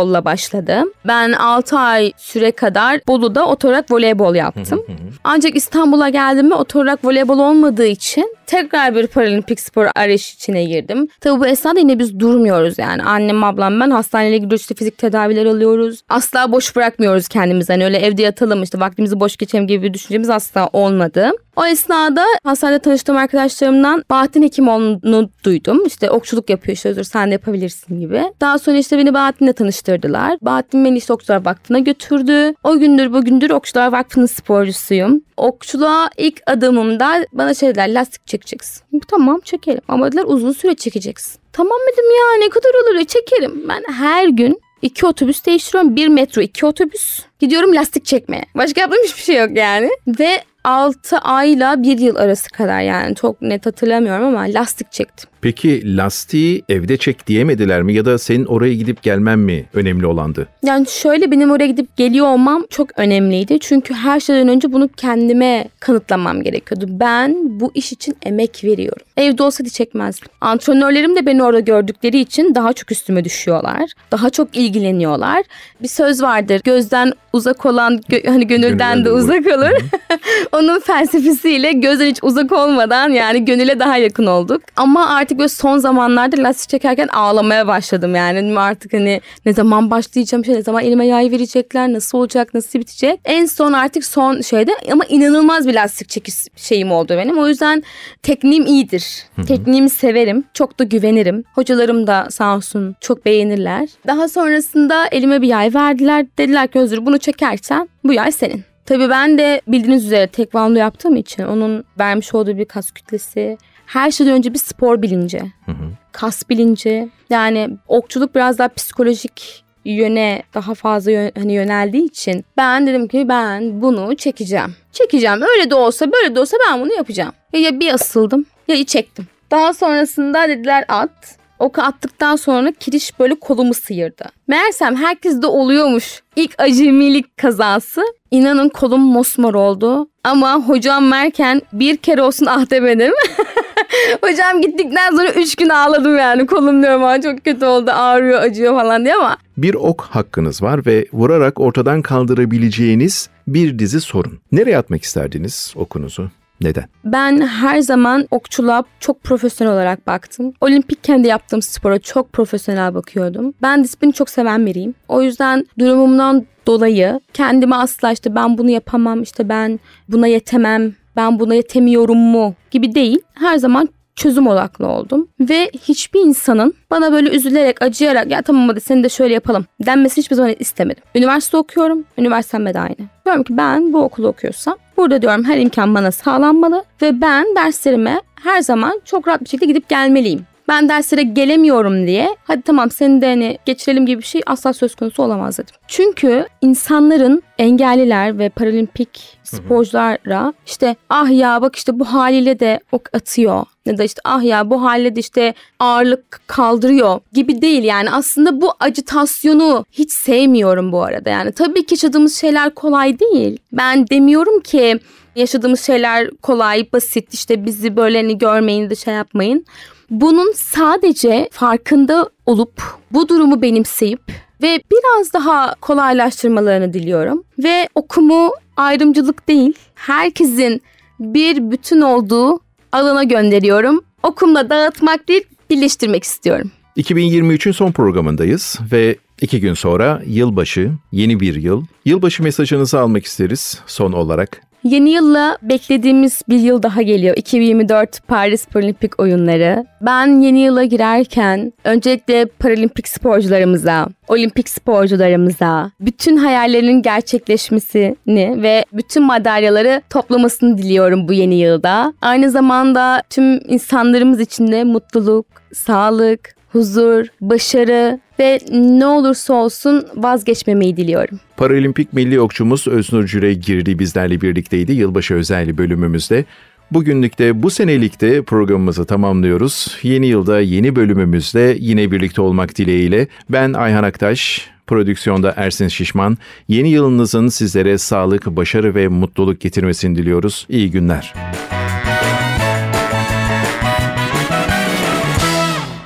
voleybolla 0.02 0.24
başladı. 0.24 0.82
Ben 1.04 1.32
6 1.32 1.78
ay 1.78 2.12
süre 2.16 2.50
kadar 2.52 3.00
Bolu'da 3.08 3.46
oturarak 3.46 3.90
voleybol 3.90 4.34
yaptım. 4.34 4.82
Ancak 5.24 5.56
İstanbul'a 5.56 6.08
geldiğimde 6.08 6.54
oturarak 6.54 7.04
voleybol 7.04 7.38
olmadığı 7.38 7.86
için 7.86 8.36
tekrar 8.46 8.94
bir 8.94 9.06
paralimpik 9.06 9.60
spor 9.60 9.86
arayış 9.96 10.34
içine 10.34 10.64
girdim. 10.64 11.08
Tabii 11.20 11.40
bu 11.40 11.46
esnada 11.46 11.78
yine 11.78 11.98
biz 11.98 12.20
durmuyoruz 12.20 12.78
yani. 12.78 13.02
Annem, 13.02 13.44
ablam, 13.44 13.80
ben 13.80 13.90
hastaneye 13.90 14.36
gidiyoruz 14.36 14.60
işte 14.60 14.74
fizik 14.74 14.98
tedaviler 14.98 15.46
alıyoruz. 15.46 16.00
Asla 16.08 16.52
boş 16.52 16.76
bırakmıyoruz 16.76 17.28
kendimizi. 17.28 17.72
Hani 17.72 17.84
öyle 17.84 17.98
evde 17.98 18.22
yatalım 18.22 18.62
işte 18.62 18.80
vaktimizi 18.80 19.20
boş 19.20 19.36
geçelim 19.36 19.66
gibi 19.66 19.82
bir 19.82 19.94
düşüncemiz 19.94 20.30
asla 20.30 20.68
olmadı. 20.72 21.30
O 21.56 21.66
esnada 21.66 22.24
hastanede 22.44 22.78
tanıştığım 22.78 23.16
arkadaşlarımdan 23.16 24.04
Bahattin 24.10 24.42
Hekimoğlu'nu 24.42 25.30
duydum. 25.44 25.86
İşte 25.86 26.10
okçuluk 26.10 26.50
yapıyor 26.50 26.76
işte 26.76 26.88
özür 26.88 27.04
sen 27.04 27.28
de 27.28 27.32
yapabilirsin 27.32 28.00
gibi. 28.00 28.24
Daha 28.40 28.58
sonra 28.58 28.76
işte 28.76 28.98
beni 28.98 29.14
Bahattin'le 29.14 29.52
tanıştırdılar. 29.52 30.38
Bahattin 30.42 30.84
beni 30.84 30.98
işte 30.98 31.12
Okçular 31.12 31.44
Vakfı'na 31.44 31.78
götürdü. 31.78 32.54
O 32.64 32.78
gündür 32.78 33.12
bugündür 33.12 33.50
Okçular 33.50 33.92
Vakfı'nın 33.92 34.26
sporcusuyum. 34.26 35.22
Okçuluğa 35.36 36.10
ilk 36.16 36.40
adımımda 36.46 37.26
bana 37.32 37.54
şey 37.54 37.68
dediler 37.68 37.94
lastik 37.94 38.26
çekeceksin. 38.26 38.82
Tamam 39.08 39.40
çekelim 39.40 39.82
ama 39.88 40.06
dediler 40.06 40.24
uzun 40.26 40.52
süre 40.52 40.74
çekeceksin. 40.74 41.40
Tamam 41.52 41.78
dedim 41.92 42.04
ya 42.04 42.44
ne 42.44 42.48
kadar 42.48 42.70
olur 42.70 43.04
çekerim. 43.04 43.68
Ben 43.68 43.92
her 43.92 44.28
gün 44.28 44.60
iki 44.82 45.06
otobüs 45.06 45.46
değiştiriyorum. 45.46 45.96
Bir 45.96 46.08
metro 46.08 46.42
iki 46.42 46.66
otobüs. 46.66 47.20
Gidiyorum 47.40 47.74
lastik 47.74 48.04
çekmeye. 48.04 48.44
Başka 48.54 48.80
yaptığım 48.80 49.02
hiçbir 49.04 49.22
şey 49.22 49.36
yok 49.36 49.56
yani. 49.56 49.90
Ve 50.06 50.42
6 50.64 51.18
ayla 51.18 51.82
1 51.82 51.98
yıl 51.98 52.16
arası 52.16 52.50
kadar 52.50 52.80
yani 52.80 53.14
çok 53.14 53.42
net 53.42 53.66
hatırlamıyorum 53.66 54.26
ama 54.26 54.40
lastik 54.40 54.92
çektim. 54.92 55.31
Peki 55.42 55.96
lastiği 55.96 56.64
evde 56.68 56.96
çek 56.96 57.26
diyemediler 57.26 57.82
mi 57.82 57.94
ya 57.94 58.04
da 58.04 58.18
senin 58.18 58.44
oraya 58.44 58.74
gidip 58.74 59.02
gelmen 59.02 59.38
mi 59.38 59.64
önemli 59.74 60.06
olandı? 60.06 60.48
Yani 60.62 60.86
şöyle 60.88 61.30
benim 61.30 61.50
oraya 61.50 61.66
gidip 61.66 61.96
geliyor 61.96 62.26
olmam 62.26 62.64
çok 62.70 62.98
önemliydi. 62.98 63.58
Çünkü 63.60 63.94
her 63.94 64.20
şeyden 64.20 64.48
önce 64.48 64.72
bunu 64.72 64.88
kendime 64.96 65.68
kanıtlamam 65.80 66.42
gerekiyordu. 66.42 66.86
Ben 66.88 67.60
bu 67.60 67.70
iş 67.74 67.92
için 67.92 68.16
emek 68.22 68.64
veriyorum. 68.64 69.06
Evde 69.16 69.42
olsaydı 69.42 69.70
çekmezdim. 69.70 70.28
Antrenörlerim 70.40 71.16
de 71.16 71.26
beni 71.26 71.42
orada 71.42 71.60
gördükleri 71.60 72.18
için 72.18 72.54
daha 72.54 72.72
çok 72.72 72.92
üstüme 72.92 73.24
düşüyorlar. 73.24 73.90
Daha 74.12 74.30
çok 74.30 74.56
ilgileniyorlar. 74.56 75.42
Bir 75.82 75.88
söz 75.88 76.22
vardır. 76.22 76.60
Gözden 76.64 77.12
uzak 77.32 77.66
olan 77.66 77.96
gö- 78.10 78.28
hani 78.28 78.46
gönülden, 78.46 78.68
gönülden 78.68 79.04
de 79.04 79.10
uzak 79.10 79.46
olur. 79.46 79.78
Onun 80.52 80.80
felsefesiyle 80.80 81.72
gözden 81.72 82.06
hiç 82.06 82.18
uzak 82.22 82.52
olmadan 82.52 83.08
yani 83.08 83.44
gönüle 83.44 83.78
daha 83.78 83.96
yakın 83.96 84.26
olduk. 84.26 84.62
Ama 84.76 85.08
artık 85.08 85.31
böyle 85.38 85.48
son 85.48 85.78
zamanlarda 85.78 86.42
lastik 86.42 86.70
çekerken 86.70 87.08
ağlamaya 87.08 87.66
başladım 87.66 88.14
yani. 88.14 88.58
Artık 88.58 88.92
hani 88.92 89.20
ne 89.46 89.52
zaman 89.52 89.90
başlayacağım, 89.90 90.44
şey, 90.44 90.54
ne 90.54 90.62
zaman 90.62 90.84
elime 90.84 91.06
yay 91.06 91.30
verecekler, 91.30 91.92
nasıl 91.92 92.18
olacak, 92.18 92.54
nasıl 92.54 92.78
bitecek. 92.78 93.20
En 93.24 93.46
son 93.46 93.72
artık 93.72 94.04
son 94.04 94.40
şeyde 94.40 94.72
ama 94.92 95.04
inanılmaz 95.04 95.68
bir 95.68 95.74
lastik 95.74 96.08
çekiş 96.08 96.34
şeyim 96.56 96.92
oldu 96.92 97.14
benim. 97.16 97.38
O 97.38 97.48
yüzden 97.48 97.82
tekniğim 98.22 98.66
iyidir. 98.66 99.26
Tekniğimi 99.46 99.90
severim. 99.90 100.44
Çok 100.54 100.78
da 100.78 100.84
güvenirim. 100.84 101.44
Hocalarım 101.54 102.06
da 102.06 102.26
sağ 102.30 102.56
olsun 102.56 102.96
çok 103.00 103.24
beğenirler. 103.24 103.88
Daha 104.06 104.28
sonrasında 104.28 105.06
elime 105.06 105.42
bir 105.42 105.48
yay 105.48 105.74
verdiler. 105.74 106.26
Dediler 106.38 106.68
ki 106.68 106.78
Özür 106.78 107.06
bunu 107.06 107.18
çekersen 107.18 107.88
bu 108.04 108.12
yay 108.12 108.32
senin. 108.32 108.64
Tabii 108.86 109.10
ben 109.10 109.38
de 109.38 109.60
bildiğiniz 109.68 110.06
üzere 110.06 110.26
tekvando 110.26 110.78
yaptığım 110.78 111.16
için 111.16 111.42
onun 111.42 111.84
vermiş 111.98 112.34
olduğu 112.34 112.58
bir 112.58 112.64
kas 112.64 112.90
kütlesi, 112.90 113.58
her 113.92 114.10
şeyden 114.10 114.32
önce 114.32 114.54
bir 114.54 114.58
spor 114.58 115.02
bilinci, 115.02 115.38
hı 115.38 115.72
hı. 115.72 115.92
kas 116.12 116.48
bilinci. 116.50 117.08
Yani 117.30 117.70
okçuluk 117.88 118.34
biraz 118.34 118.58
daha 118.58 118.68
psikolojik 118.68 119.64
yöne 119.84 120.42
daha 120.54 120.74
fazla 120.74 121.10
yön, 121.10 121.32
hani 121.38 121.52
yöneldiği 121.52 122.04
için 122.04 122.44
ben 122.56 122.86
dedim 122.86 123.08
ki 123.08 123.28
ben 123.28 123.82
bunu 123.82 124.16
çekeceğim. 124.16 124.74
Çekeceğim. 124.92 125.42
Öyle 125.42 125.70
de 125.70 125.74
olsa 125.74 126.12
böyle 126.12 126.34
de 126.34 126.40
olsa 126.40 126.56
ben 126.68 126.80
bunu 126.80 126.92
yapacağım. 126.92 127.32
Ya 127.52 127.80
bir 127.80 127.94
asıldım 127.94 128.46
ya 128.68 128.84
çektim. 128.84 129.26
Daha 129.50 129.72
sonrasında 129.72 130.48
dediler 130.48 130.84
at. 130.88 131.38
Oku 131.58 131.82
attıktan 131.82 132.36
sonra 132.36 132.72
kiriş 132.72 133.18
böyle 133.20 133.34
kolumu 133.34 133.74
sıyırdı. 133.74 134.24
Meğersem 134.48 134.96
herkes 134.96 135.42
de 135.42 135.46
oluyormuş. 135.46 136.22
İlk 136.36 136.54
acemilik 136.58 137.36
kazası. 137.36 138.02
İnanın 138.30 138.68
kolum 138.68 139.00
mosmor 139.00 139.54
oldu. 139.54 140.08
Ama 140.24 140.54
hocam 140.54 141.08
Merken 141.08 141.62
bir 141.72 141.96
kere 141.96 142.22
olsun 142.22 142.46
ah 142.46 142.70
demedim. 142.70 143.12
hocam 144.22 144.62
gittikten 144.62 145.10
sonra 145.10 145.32
üç 145.32 145.56
gün 145.56 145.68
ağladım 145.68 146.18
yani. 146.18 146.46
Kolum 146.46 146.82
diyorum 146.82 147.04
ama 147.04 147.20
çok 147.20 147.44
kötü 147.44 147.64
oldu 147.64 147.90
ağrıyor 147.90 148.42
acıyor 148.42 148.74
falan 148.74 149.04
diye 149.04 149.14
ama. 149.14 149.36
Bir 149.56 149.74
ok 149.74 150.00
hakkınız 150.00 150.62
var 150.62 150.86
ve 150.86 151.06
vurarak 151.12 151.60
ortadan 151.60 152.02
kaldırabileceğiniz 152.02 153.28
bir 153.46 153.78
dizi 153.78 154.00
sorun. 154.00 154.38
Nereye 154.52 154.78
atmak 154.78 155.02
isterdiniz 155.02 155.72
okunuzu? 155.76 156.30
Neden? 156.60 156.84
Ben 157.04 157.40
her 157.40 157.80
zaman 157.80 158.26
okçuluğa 158.30 158.84
çok 159.00 159.22
profesyonel 159.22 159.74
olarak 159.74 160.06
baktım. 160.06 160.52
Olimpik 160.60 161.04
kendi 161.04 161.28
yaptığım 161.28 161.62
spora 161.62 161.98
çok 161.98 162.32
profesyonel 162.32 162.94
bakıyordum. 162.94 163.54
Ben 163.62 163.84
disiplini 163.84 164.12
çok 164.12 164.30
seven 164.30 164.66
biriyim. 164.66 164.94
O 165.08 165.22
yüzden 165.22 165.66
durumumdan 165.78 166.46
dolayı 166.66 167.20
kendime 167.34 167.76
asla 167.76 168.12
işte 168.12 168.34
ben 168.34 168.58
bunu 168.58 168.70
yapamam, 168.70 169.22
işte 169.22 169.48
ben 169.48 169.80
buna 170.08 170.26
yetemem, 170.26 170.94
ben 171.16 171.38
buna 171.38 171.54
yetemiyorum 171.54 172.18
mu 172.18 172.54
gibi 172.70 172.94
değil. 172.94 173.18
Her 173.34 173.56
zaman 173.56 173.88
çözüm 174.16 174.46
odaklı 174.46 174.86
oldum. 174.88 175.28
Ve 175.40 175.70
hiçbir 175.82 176.20
insanın 176.20 176.74
bana 176.90 177.12
böyle 177.12 177.30
üzülerek, 177.30 177.82
acıyarak 177.82 178.30
ya 178.30 178.42
tamam 178.42 178.68
hadi 178.68 178.80
seni 178.80 179.04
de 179.04 179.08
şöyle 179.08 179.34
yapalım 179.34 179.66
denmesini 179.86 180.22
hiçbir 180.22 180.36
zaman 180.36 180.54
istemedim. 180.58 181.02
Üniversite 181.14 181.56
okuyorum, 181.56 182.04
üniversitemde 182.18 182.74
de 182.74 182.80
aynı. 182.80 182.96
Diyorum 183.24 183.42
ki 183.42 183.56
ben 183.56 183.92
bu 183.92 184.02
okulu 184.02 184.28
okuyorsam 184.28 184.76
burada 184.96 185.22
diyorum 185.22 185.44
her 185.44 185.58
imkan 185.58 185.94
bana 185.94 186.10
sağlanmalı 186.12 186.84
ve 187.02 187.20
ben 187.20 187.46
derslerime 187.56 188.20
her 188.42 188.60
zaman 188.60 189.00
çok 189.04 189.28
rahat 189.28 189.40
bir 189.40 189.48
şekilde 189.48 189.66
gidip 189.66 189.88
gelmeliyim 189.88 190.46
ben 190.68 190.88
derslere 190.88 191.22
gelemiyorum 191.22 192.06
diye 192.06 192.36
hadi 192.44 192.62
tamam 192.62 192.90
seni 192.90 193.22
de 193.22 193.26
hani 193.26 193.58
geçirelim 193.64 194.06
gibi 194.06 194.22
bir 194.22 194.26
şey 194.26 194.42
asla 194.46 194.72
söz 194.72 194.94
konusu 194.94 195.22
olamaz 195.22 195.58
dedim. 195.58 195.74
Çünkü 195.88 196.46
insanların 196.60 197.42
engelliler 197.58 198.38
ve 198.38 198.48
paralimpik 198.48 199.38
sporculara 199.42 200.52
işte 200.66 200.96
ah 201.08 201.30
ya 201.30 201.62
bak 201.62 201.76
işte 201.76 201.98
bu 201.98 202.04
haliyle 202.04 202.60
de 202.60 202.80
ok 202.92 203.14
atıyor 203.14 203.64
ya 203.86 203.98
da 203.98 204.04
işte 204.04 204.20
ah 204.24 204.42
ya 204.42 204.70
bu 204.70 204.82
haliyle 204.82 205.16
de 205.16 205.20
işte 205.20 205.54
ağırlık 205.78 206.40
kaldırıyor 206.46 207.20
gibi 207.32 207.62
değil 207.62 207.84
yani. 207.84 208.10
Aslında 208.10 208.60
bu 208.60 208.72
acitasyonu 208.80 209.84
hiç 209.92 210.12
sevmiyorum 210.12 210.92
bu 210.92 211.02
arada. 211.02 211.30
Yani 211.30 211.52
tabii 211.52 211.86
ki 211.86 211.94
yaşadığımız 211.94 212.36
şeyler 212.36 212.74
kolay 212.74 213.18
değil. 213.18 213.58
Ben 213.72 214.08
demiyorum 214.08 214.60
ki 214.60 214.98
yaşadığımız 215.36 215.80
şeyler 215.80 216.30
kolay 216.30 216.92
basit. 216.92 217.34
İşte 217.34 217.64
bizi 217.64 217.96
böyle 217.96 218.18
hani 218.18 218.38
görmeyin 218.38 218.90
de 218.90 218.94
şey 218.94 219.14
yapmayın 219.14 219.66
bunun 220.12 220.52
sadece 220.52 221.48
farkında 221.52 222.30
olup 222.46 222.82
bu 223.10 223.28
durumu 223.28 223.62
benimseyip 223.62 224.20
ve 224.62 224.80
biraz 224.92 225.32
daha 225.32 225.74
kolaylaştırmalarını 225.80 226.92
diliyorum. 226.92 227.44
Ve 227.58 227.88
okumu 227.94 228.50
ayrımcılık 228.76 229.48
değil, 229.48 229.72
herkesin 229.94 230.82
bir 231.20 231.70
bütün 231.70 232.00
olduğu 232.00 232.60
alana 232.92 233.22
gönderiyorum. 233.22 234.04
Okumla 234.22 234.70
dağıtmak 234.70 235.28
değil, 235.28 235.44
birleştirmek 235.70 236.24
istiyorum. 236.24 236.70
2023'ün 236.96 237.72
son 237.72 237.92
programındayız 237.92 238.78
ve 238.92 239.16
iki 239.42 239.60
gün 239.60 239.74
sonra 239.74 240.22
yılbaşı, 240.26 240.90
yeni 241.12 241.40
bir 241.40 241.54
yıl. 241.54 241.84
Yılbaşı 242.04 242.42
mesajınızı 242.42 243.00
almak 243.00 243.24
isteriz 243.24 243.80
son 243.86 244.12
olarak. 244.12 244.60
Yeni 244.84 245.10
yılla 245.10 245.58
beklediğimiz 245.62 246.42
bir 246.48 246.58
yıl 246.58 246.82
daha 246.82 247.02
geliyor. 247.02 247.36
2024 247.36 248.28
Paris 248.28 248.66
Paralimpik 248.66 249.20
oyunları. 249.20 249.86
Ben 250.00 250.40
yeni 250.40 250.60
yıla 250.60 250.84
girerken 250.84 251.72
öncelikle 251.84 252.46
paralimpik 252.46 253.08
sporcularımıza, 253.08 254.08
olimpik 254.28 254.68
sporcularımıza 254.68 255.90
bütün 256.00 256.36
hayallerinin 256.36 257.02
gerçekleşmesini 257.02 258.62
ve 258.62 258.84
bütün 258.92 259.22
madalyaları 259.22 260.02
toplamasını 260.10 260.78
diliyorum 260.78 261.28
bu 261.28 261.32
yeni 261.32 261.54
yılda. 261.54 262.14
Aynı 262.22 262.50
zamanda 262.50 263.22
tüm 263.30 263.60
insanlarımız 263.68 264.40
için 264.40 264.72
de 264.72 264.84
mutluluk, 264.84 265.46
sağlık, 265.74 266.54
huzur, 266.72 267.26
başarı 267.40 268.20
ve 268.38 268.58
ne 268.72 269.06
olursa 269.06 269.54
olsun 269.54 270.06
vazgeçmemeyi 270.16 270.96
diliyorum. 270.96 271.40
Paralimpik 271.56 272.12
milli 272.12 272.40
okçumuz 272.40 272.88
Öznur 272.88 273.26
Cüre 273.26 273.54
girdi 273.54 273.98
bizlerle 273.98 274.40
birlikteydi 274.40 274.92
yılbaşı 274.92 275.34
özel 275.34 275.78
bölümümüzde. 275.78 276.44
Bugünlükte 276.90 277.62
bu 277.62 277.70
senelikte 277.70 278.42
programımızı 278.42 279.04
tamamlıyoruz. 279.04 279.98
Yeni 280.02 280.26
yılda 280.26 280.60
yeni 280.60 280.96
bölümümüzde 280.96 281.76
yine 281.80 282.10
birlikte 282.10 282.42
olmak 282.42 282.78
dileğiyle 282.78 283.26
ben 283.50 283.72
Ayhan 283.72 284.04
Aktaş, 284.04 284.70
prodüksiyonda 284.86 285.54
Ersin 285.56 285.88
Şişman. 285.88 286.38
Yeni 286.68 286.90
yılınızın 286.90 287.48
sizlere 287.48 287.98
sağlık, 287.98 288.46
başarı 288.46 288.94
ve 288.94 289.08
mutluluk 289.08 289.60
getirmesini 289.60 290.16
diliyoruz. 290.16 290.66
İyi 290.68 290.90
günler. 290.90 291.34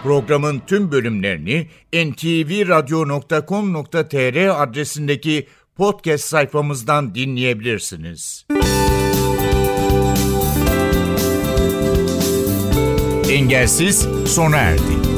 Programın 0.07 0.63
tüm 0.67 0.93
bölümlerini 0.93 1.67
ntvradio.com.tr 1.93 4.63
adresindeki 4.63 5.47
podcast 5.77 6.25
sayfamızdan 6.25 7.15
dinleyebilirsiniz. 7.15 8.47
Engelsiz 13.31 14.09
sona 14.27 14.57
erdi. 14.57 15.16